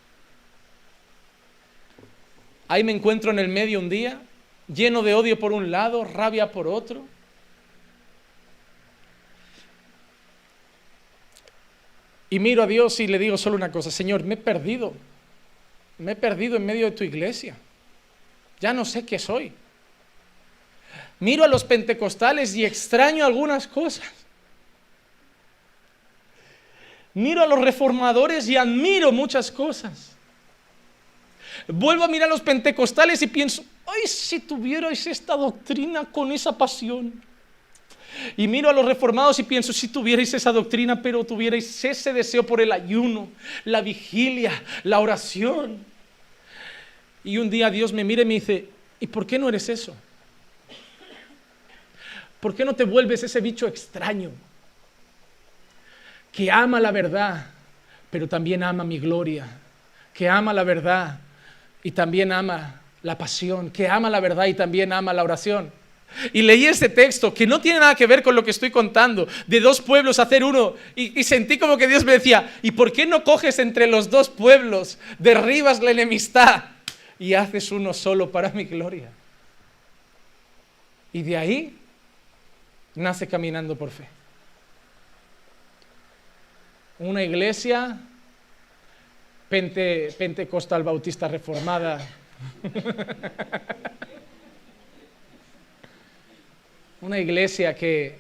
[2.68, 4.20] Ahí me encuentro en el medio un día,
[4.74, 7.06] lleno de odio por un lado, rabia por otro
[12.30, 14.94] Y miro a Dios y le digo solo una cosa, Señor, me he perdido.
[15.98, 17.56] Me he perdido en medio de tu iglesia.
[18.60, 19.52] Ya no sé qué soy.
[21.20, 24.10] Miro a los pentecostales y extraño algunas cosas.
[27.14, 30.16] Miro a los reformadores y admiro muchas cosas.
[31.68, 36.58] Vuelvo a mirar a los pentecostales y pienso, ay, si tuvierais esta doctrina con esa
[36.58, 37.22] pasión.
[38.38, 42.46] Y miro a los reformados y pienso, si tuvierais esa doctrina, pero tuvierais ese deseo
[42.46, 43.30] por el ayuno,
[43.66, 44.52] la vigilia,
[44.84, 45.78] la oración.
[47.24, 48.68] Y un día Dios me mira y me dice,
[49.00, 49.96] ¿y por qué no eres eso?
[52.40, 54.32] ¿Por qué no te vuelves ese bicho extraño
[56.32, 57.48] que ama la verdad,
[58.10, 59.48] pero también ama mi gloria,
[60.14, 61.20] que ama la verdad
[61.84, 65.72] y también ama la pasión, que ama la verdad y también ama la oración.
[66.34, 69.28] Y leí este texto que no tiene nada que ver con lo que estoy contando,
[69.48, 73.06] de dos pueblos hacer uno, y, sentí como que Dios me decía, ¿y por qué
[73.06, 76.66] no coges entre los dos pueblos, derribas la enemistad
[77.18, 79.10] y haces uno solo para mi gloria?
[81.14, 81.78] Y de ahí
[82.96, 84.08] nace caminando por fe.
[87.00, 87.98] Una iglesia
[89.48, 92.00] pente, pentecostal bautista reformada.
[97.02, 98.16] Una iglesia que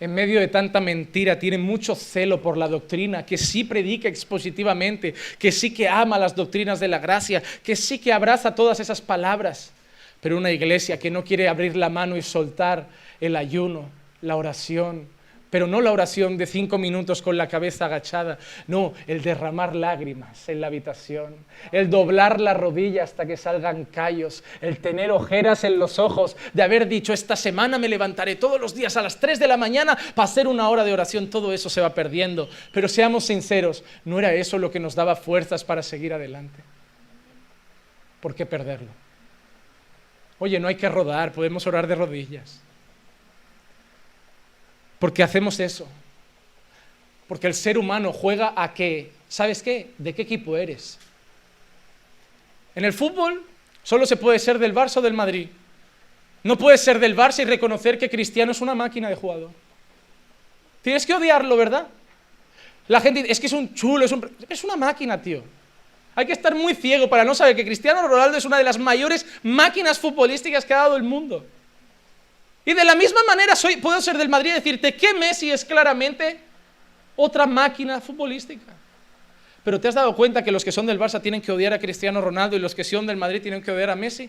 [0.00, 5.14] en medio de tanta mentira tiene mucho celo por la doctrina, que sí predica expositivamente,
[5.38, 9.00] que sí que ama las doctrinas de la gracia, que sí que abraza todas esas
[9.00, 9.72] palabras,
[10.20, 12.88] pero una iglesia que no quiere abrir la mano y soltar
[13.20, 13.88] el ayuno,
[14.20, 15.06] la oración,
[15.50, 20.48] pero no la oración de cinco minutos con la cabeza agachada, no, el derramar lágrimas
[20.48, 21.36] en la habitación,
[21.72, 26.62] el doblar la rodilla hasta que salgan callos, el tener ojeras en los ojos, de
[26.62, 29.96] haber dicho, esta semana me levantaré todos los días a las tres de la mañana
[30.14, 32.48] para hacer una hora de oración, todo eso se va perdiendo.
[32.72, 36.62] Pero seamos sinceros, no era eso lo que nos daba fuerzas para seguir adelante.
[38.20, 38.90] ¿Por qué perderlo?
[40.38, 42.62] Oye, no hay que rodar, podemos orar de rodillas.
[44.98, 45.86] Porque hacemos eso.
[47.28, 49.90] Porque el ser humano juega a que, ¿sabes qué?
[49.98, 50.98] ¿De qué equipo eres?
[52.74, 53.44] En el fútbol
[53.82, 55.48] solo se puede ser del Barça o del Madrid.
[56.42, 59.50] No puedes ser del Barça y reconocer que Cristiano es una máquina de jugador.
[60.82, 61.88] Tienes que odiarlo, ¿verdad?
[62.86, 64.14] La gente dice, es que es un chulo, es,
[64.48, 65.42] es una máquina, tío.
[66.14, 68.78] Hay que estar muy ciego para no saber que Cristiano Ronaldo es una de las
[68.78, 71.44] mayores máquinas futbolísticas que ha dado el mundo.
[72.68, 75.64] Y de la misma manera soy, puedo ser del Madrid y decirte que Messi es
[75.64, 76.38] claramente
[77.16, 78.74] otra máquina futbolística.
[79.64, 81.78] Pero ¿te has dado cuenta que los que son del Barça tienen que odiar a
[81.78, 84.28] Cristiano Ronaldo y los que son del Madrid tienen que odiar a Messi?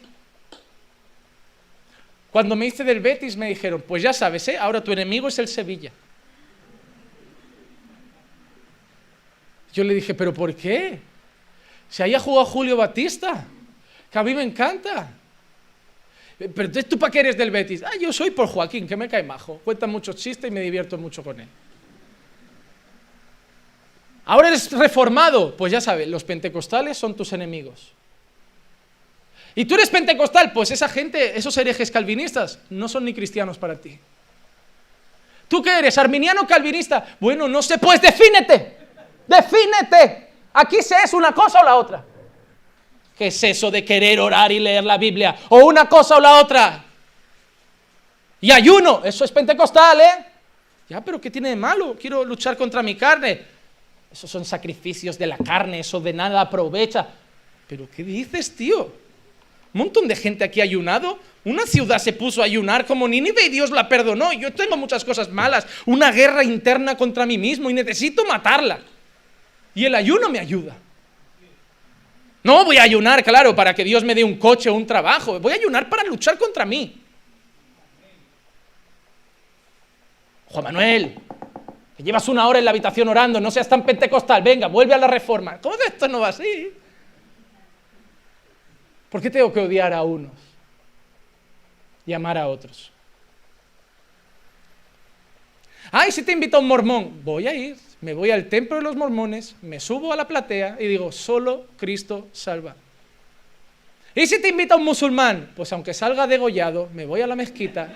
[2.32, 4.58] Cuando me hice del Betis me dijeron, pues ya sabes, ¿eh?
[4.58, 5.92] ahora tu enemigo es el Sevilla.
[9.74, 11.02] Yo le dije, ¿pero por qué?
[11.90, 13.46] Si ahí ha jugado Julio Batista,
[14.10, 15.12] que a mí me encanta.
[16.40, 17.84] Pero entonces, ¿tú para qué eres del Betis?
[17.84, 19.60] Ah, yo soy por Joaquín, que me cae majo.
[19.62, 21.48] Cuenta muchos chistes y me divierto mucho con él.
[24.24, 25.58] Ahora eres reformado.
[25.58, 27.92] Pues ya sabes, los pentecostales son tus enemigos.
[29.54, 30.54] ¿Y tú eres pentecostal?
[30.54, 34.00] Pues esa gente, esos herejes calvinistas, no son ni cristianos para ti.
[35.50, 35.98] ¿Tú qué eres?
[35.98, 37.18] ¿Arminiano o calvinista?
[37.20, 38.78] Bueno, no sé, pues defínete.
[39.28, 40.30] Defínete.
[40.54, 42.06] Aquí se es una cosa o la otra.
[43.20, 45.36] ¿Qué es eso de querer orar y leer la Biblia?
[45.50, 46.86] O una cosa o la otra.
[48.40, 50.26] Y ayuno, eso es pentecostal, ¿eh?
[50.88, 51.98] Ya, pero ¿qué tiene de malo?
[52.00, 53.42] Quiero luchar contra mi carne.
[54.10, 57.10] Esos son sacrificios de la carne, eso de nada aprovecha.
[57.68, 58.84] Pero ¿qué dices, tío?
[58.84, 61.20] Un montón de gente aquí ayunado.
[61.44, 64.32] Una ciudad se puso a ayunar como Nínive y Dios la perdonó.
[64.32, 68.80] Yo tengo muchas cosas malas, una guerra interna contra mí mismo y necesito matarla.
[69.76, 70.78] Y el ayuno me ayuda.
[72.50, 75.40] No voy a ayunar, claro, para que Dios me dé un coche o un trabajo.
[75.40, 77.00] Voy a ayunar para luchar contra mí.
[80.48, 81.16] Juan Manuel,
[81.96, 84.98] que llevas una hora en la habitación orando, no seas tan pentecostal, venga, vuelve a
[84.98, 85.62] la reforma.
[85.62, 86.74] ¿Cómo que esto no va así?
[89.12, 90.34] ¿Por qué tengo que odiar a unos
[92.04, 92.92] y amar a otros?
[95.92, 98.96] Ay, si te invita un mormón, voy a ir me voy al templo de los
[98.96, 102.76] mormones, me subo a la platea y digo, solo Cristo salva.
[104.16, 105.52] ¿Y si te invita un musulmán?
[105.56, 107.90] Pues aunque salga degollado, me voy a la mezquita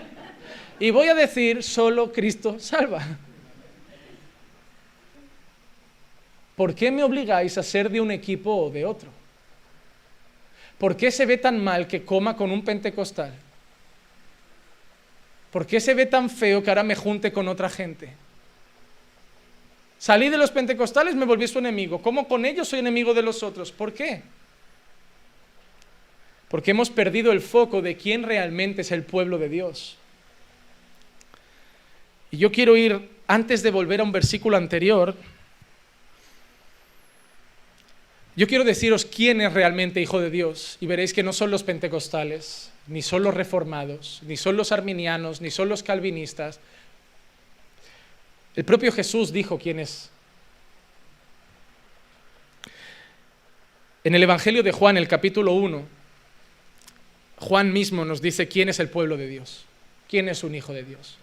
[0.80, 3.02] y voy a decir, solo Cristo salva.
[6.56, 9.10] ¿Por qué me obligáis a ser de un equipo o de otro?
[10.78, 13.34] ¿Por qué se ve tan mal que coma con un pentecostal?
[15.50, 18.23] ¿Por qué se ve tan feo que ahora me junte con otra gente?
[20.04, 22.02] Salí de los pentecostales, me volví su enemigo.
[22.02, 23.72] ¿Cómo con ellos soy enemigo de los otros?
[23.72, 24.22] ¿Por qué?
[26.50, 29.96] Porque hemos perdido el foco de quién realmente es el pueblo de Dios.
[32.32, 35.16] Y yo quiero ir, antes de volver a un versículo anterior,
[38.36, 40.76] yo quiero deciros quién es realmente hijo de Dios.
[40.82, 45.40] Y veréis que no son los pentecostales, ni son los reformados, ni son los arminianos,
[45.40, 46.60] ni son los calvinistas,
[48.56, 50.10] el propio Jesús dijo quién es.
[54.04, 55.84] En el Evangelio de Juan, el capítulo 1,
[57.38, 59.66] Juan mismo nos dice quién es el pueblo de Dios,
[60.10, 61.18] quién es un hijo de Dios.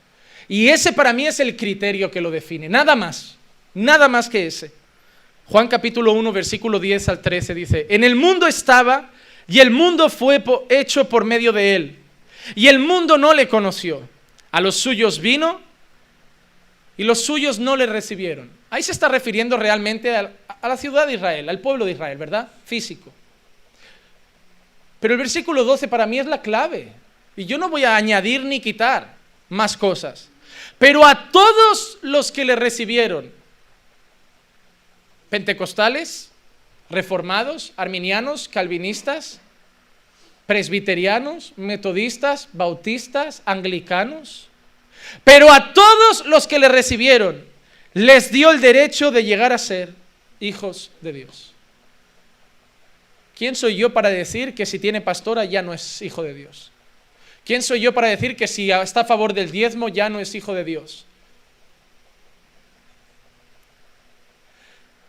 [0.48, 3.36] Y ese para mí es el criterio que lo define, nada más,
[3.74, 4.72] nada más que ese.
[5.46, 9.10] Juan capítulo 1, versículo 10 al 13 dice, en el mundo estaba
[9.46, 11.96] y el mundo fue hecho por medio de él.
[12.54, 14.08] Y el mundo no le conoció.
[14.52, 15.60] A los suyos vino
[16.96, 18.50] y los suyos no le recibieron.
[18.68, 20.32] Ahí se está refiriendo realmente a,
[20.62, 22.48] la ciudad de Israel, al pueblo de Israel, ¿verdad?
[22.64, 23.10] Físico.
[25.00, 26.92] Pero el versículo 12 para mí es la clave.
[27.36, 29.14] Y yo no voy a añadir ni quitar
[29.48, 30.28] más cosas.
[30.78, 33.30] Pero a todos los que le recibieron,
[35.30, 36.30] pentecostales,
[36.90, 39.40] reformados, arminianos, calvinistas,
[40.46, 44.49] presbiterianos, metodistas, bautistas, anglicanos,
[45.24, 47.44] pero a todos los que le recibieron,
[47.92, 49.92] les dio el derecho de llegar a ser
[50.38, 51.52] hijos de Dios.
[53.36, 56.70] ¿Quién soy yo para decir que si tiene pastora ya no es hijo de Dios?
[57.44, 60.34] ¿Quién soy yo para decir que si está a favor del diezmo ya no es
[60.34, 61.06] hijo de Dios?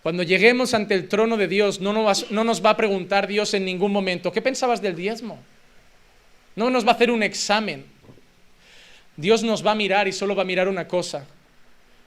[0.02, 3.54] Cuando lleguemos ante el trono de Dios, no nos, no nos va a preguntar Dios
[3.54, 5.40] en ningún momento, ¿qué pensabas del diezmo?
[6.56, 7.86] No nos va a hacer un examen.
[9.22, 11.26] Dios nos va a mirar y solo va a mirar una cosa.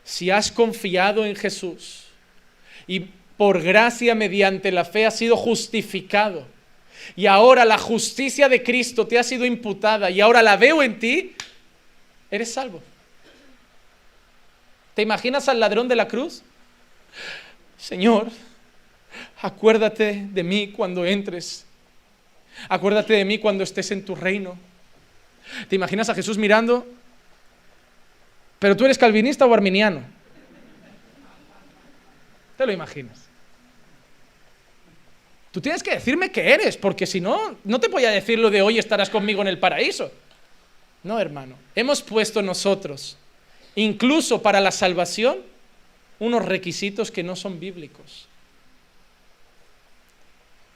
[0.03, 2.05] Si has confiado en Jesús
[2.87, 3.07] y
[3.37, 6.47] por gracia mediante la fe has sido justificado
[7.17, 10.99] y ahora la justicia de Cristo te ha sido imputada y ahora la veo en
[10.99, 11.37] ti,
[12.31, 12.83] eres salvo.
[14.95, 16.43] ¿Te imaginas al ladrón de la cruz?
[17.79, 18.29] Señor,
[19.41, 21.65] acuérdate de mí cuando entres.
[22.69, 24.59] Acuérdate de mí cuando estés en tu reino.
[25.69, 26.87] ¿Te imaginas a Jesús mirando?
[28.59, 30.03] Pero tú eres calvinista o arminiano.
[32.57, 33.25] ¿Te lo imaginas?
[35.51, 38.51] Tú tienes que decirme qué eres, porque si no, no te voy a decir lo
[38.51, 40.11] de hoy estarás conmigo en el paraíso.
[41.05, 41.55] No, hermano.
[41.75, 43.17] Hemos puesto nosotros,
[43.77, 45.39] incluso para la salvación,
[46.19, 48.27] unos requisitos que no son bíblicos.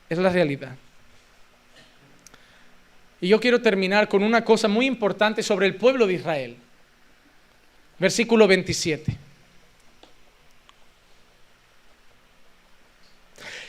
[0.09, 0.77] Es la realidad.
[3.21, 6.57] Y yo quiero terminar con una cosa muy importante sobre el pueblo de Israel.
[7.99, 9.17] Versículo 27.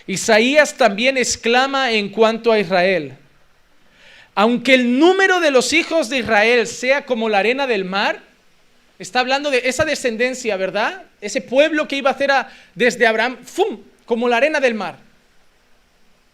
[0.08, 3.16] Isaías también exclama en cuanto a Israel,
[4.34, 8.24] aunque el número de los hijos de Israel sea como la arena del mar,
[8.98, 11.04] está hablando de esa descendencia, ¿verdad?
[11.22, 12.32] Ese pueblo que iba a hacer
[12.74, 13.82] desde Abraham, ¡fum!
[14.06, 14.98] como la arena del mar.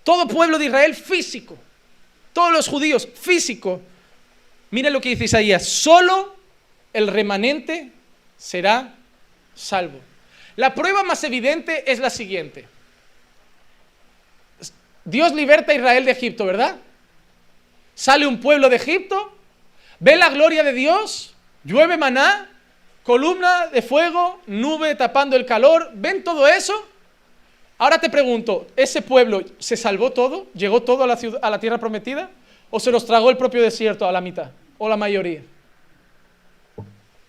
[0.05, 1.57] Todo pueblo de Israel físico.
[2.31, 3.81] Todos los judíos, físico.
[4.71, 6.34] Mira lo que dice Isaías, solo
[6.95, 7.91] el remanente
[8.37, 8.95] será
[9.53, 9.99] salvo.
[10.55, 12.67] La prueba más evidente es la siguiente.
[15.03, 16.77] Dios liberta a Israel de Egipto, ¿verdad?
[17.93, 19.37] Sale un pueblo de Egipto,
[19.99, 22.49] ve la gloria de Dios, llueve maná,
[23.03, 26.87] columna de fuego, nube tapando el calor, ven todo eso
[27.77, 30.47] Ahora te pregunto, ¿ese pueblo se salvó todo?
[30.53, 32.29] ¿Llegó todo a la, a la tierra prometida?
[32.69, 34.51] ¿O se los tragó el propio desierto a la mitad?
[34.77, 35.41] ¿O la mayoría?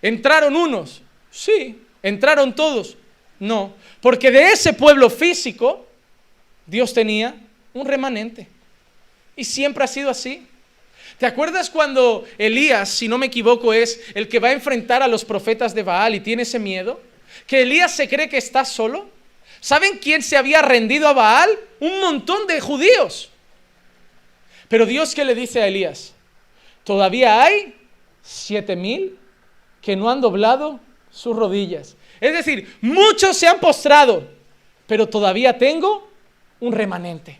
[0.01, 1.01] ¿Entraron unos?
[1.31, 1.81] Sí.
[2.03, 2.97] ¿Entraron todos?
[3.39, 3.73] No.
[4.01, 5.87] Porque de ese pueblo físico,
[6.65, 7.35] Dios tenía
[7.73, 8.47] un remanente.
[9.35, 10.47] Y siempre ha sido así.
[11.17, 15.07] ¿Te acuerdas cuando Elías, si no me equivoco, es el que va a enfrentar a
[15.07, 17.01] los profetas de Baal y tiene ese miedo?
[17.45, 19.17] Que Elías se cree que está solo
[19.59, 21.49] ¿Saben quién se había rendido a Baal?
[21.79, 23.29] Un montón de judíos.
[24.67, 26.13] Pero Dios que le dice a Elías,
[26.83, 27.75] todavía hay
[28.21, 29.17] siete mil
[29.81, 30.79] que no han doblado
[31.11, 31.95] sus rodillas.
[32.19, 34.27] Es decir, muchos se han postrado,
[34.85, 36.09] pero todavía tengo
[36.59, 37.39] un remanente.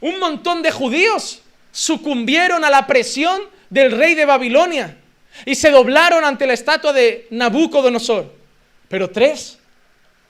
[0.00, 4.98] Un montón de judíos sucumbieron a la presión del rey de Babilonia
[5.46, 8.32] y se doblaron ante la estatua de Nabucodonosor.
[8.88, 9.58] Pero tres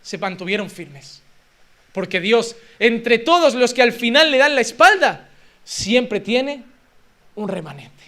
[0.02, 1.22] se mantuvieron firmes.
[1.92, 5.28] Porque Dios, entre todos los que al final le dan la espalda,
[5.64, 6.62] siempre tiene
[7.34, 8.04] un remanente.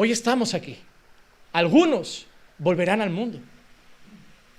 [0.00, 0.78] Hoy estamos aquí.
[1.52, 2.24] Algunos
[2.56, 3.40] volverán al mundo.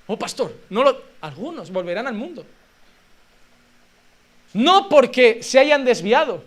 [0.06, 2.46] Oh, pastor, no lo, algunos volverán al mundo.
[4.54, 6.44] No porque se hayan desviado,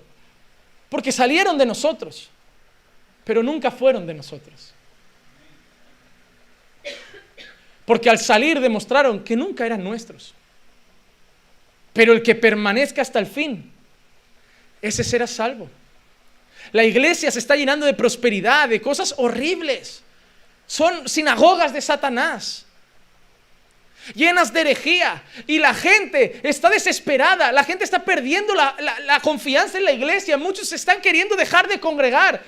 [0.91, 2.29] porque salieron de nosotros,
[3.25, 4.75] pero nunca fueron de nosotros.
[7.87, 10.35] Porque al salir demostraron que nunca eran nuestros.
[11.95, 13.73] Pero el que permanezca hasta el fin,
[14.83, 15.71] ese será salvo.
[16.71, 20.03] La iglesia se está llenando de prosperidad, de cosas horribles.
[20.67, 22.65] Son sinagogas de Satanás,
[24.15, 25.23] llenas de herejía.
[25.47, 30.39] Y la gente está desesperada, la gente está perdiendo la, confianza en la iglesia.
[30.39, 32.43] Muchos están queriendo dejar de congregar,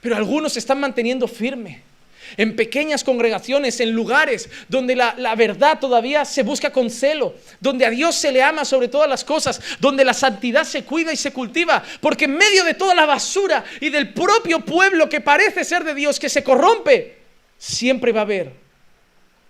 [0.00, 1.89] pero algunos se están manteniendo firmes
[2.36, 7.90] en pequeñas congregaciones, en lugares donde la, verdad todavía se busca con celo, donde a
[7.90, 11.32] Dios se le ama sobre todas las cosas, donde la santidad se cuida y se
[11.32, 15.84] cultiva, porque en medio de toda la basura y del propio pueblo que parece ser
[15.84, 17.18] de Dios, que se corrompe,
[17.58, 18.52] siempre va a haber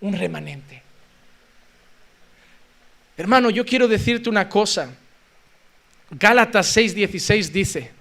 [0.01, 0.81] un remanente.
[3.17, 4.95] Hermano, yo quiero decirte una cosa.
[6.09, 7.91] Gálatas 6:16 dice,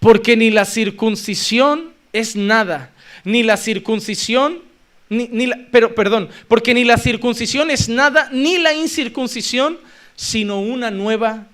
[0.00, 2.90] porque ni la circuncisión es nada,
[3.26, 4.62] ni la circuncisión,
[5.08, 9.80] ni, pero perdón, porque ni la circuncisión es nada, ni la incircuncisión,
[10.14, 11.48] sino una nueva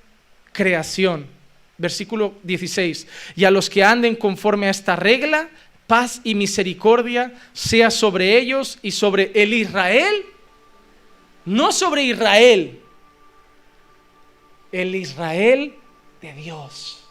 [0.52, 1.26] creación.
[1.78, 3.06] Versículo 16,
[3.36, 5.48] y a los que anden conforme a esta regla,
[5.86, 10.26] paz y misericordia sea sobre ellos y sobre el Israel,
[11.46, 12.80] no sobre Israel,
[14.72, 15.74] el Israel
[16.20, 17.02] de Dios.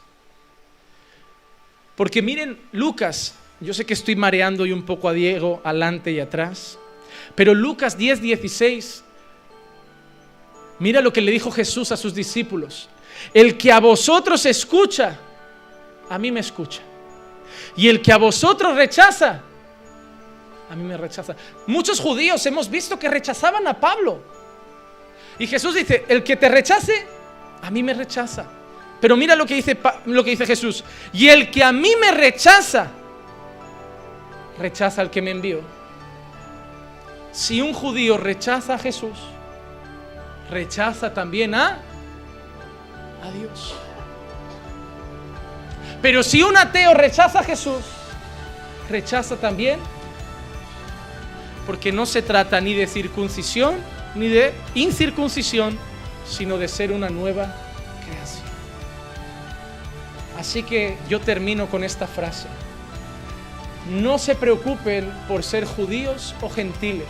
[1.96, 6.20] Porque miren, Lucas, yo sé que estoy mareando y un poco a Diego adelante y
[6.20, 6.80] atrás,
[7.36, 9.04] pero Lucas 10, 16,
[10.80, 12.90] mira lo que le dijo Jesús a sus discípulos.
[13.34, 15.18] El que a vosotros escucha,
[16.10, 16.82] a mí me escucha.
[17.78, 19.42] Y el que a vosotros rechaza,
[20.70, 21.36] a mí me rechaza.
[21.68, 24.22] Muchos judíos hemos visto que rechazaban a Pablo.
[25.38, 27.06] Y Jesús dice, el que te rechace,
[27.62, 28.46] a mí me rechaza.
[29.00, 30.84] Pero mira lo que dice, lo que dice Jesús.
[31.14, 32.92] Y el que a mí me rechaza,
[34.60, 35.62] rechaza al que me envió.
[37.32, 39.18] Si un judío rechaza a Jesús,
[40.50, 41.80] rechaza también a,
[43.24, 43.74] a Dios.
[46.02, 47.84] Pero si un ateo rechaza a Jesús,
[48.90, 49.80] rechaza también,
[51.66, 53.76] porque no se trata ni de circuncisión
[54.16, 55.78] ni de incircuncisión,
[56.28, 57.56] sino de ser una nueva
[60.42, 62.48] Así que yo termino con esta frase.
[63.90, 67.08] No se preocupen por ser judíos o gentiles,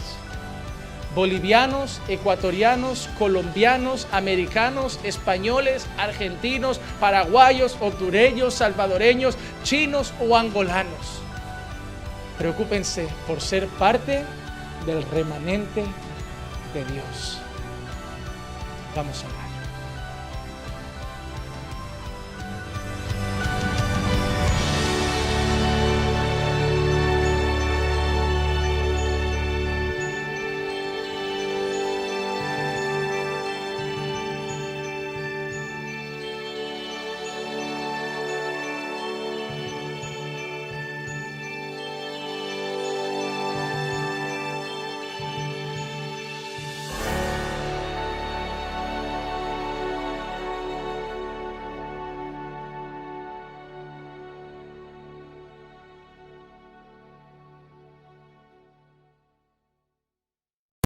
[1.14, 11.22] bolivianos, ecuatorianos, colombianos, americanos, españoles, argentinos, paraguayos, hondureños, salvadoreños, chinos o angolanos.
[12.38, 14.24] Preocúpense por ser parte
[14.86, 15.84] del remanente
[16.74, 17.40] de Dios.
[18.96, 19.41] Vamos a orar.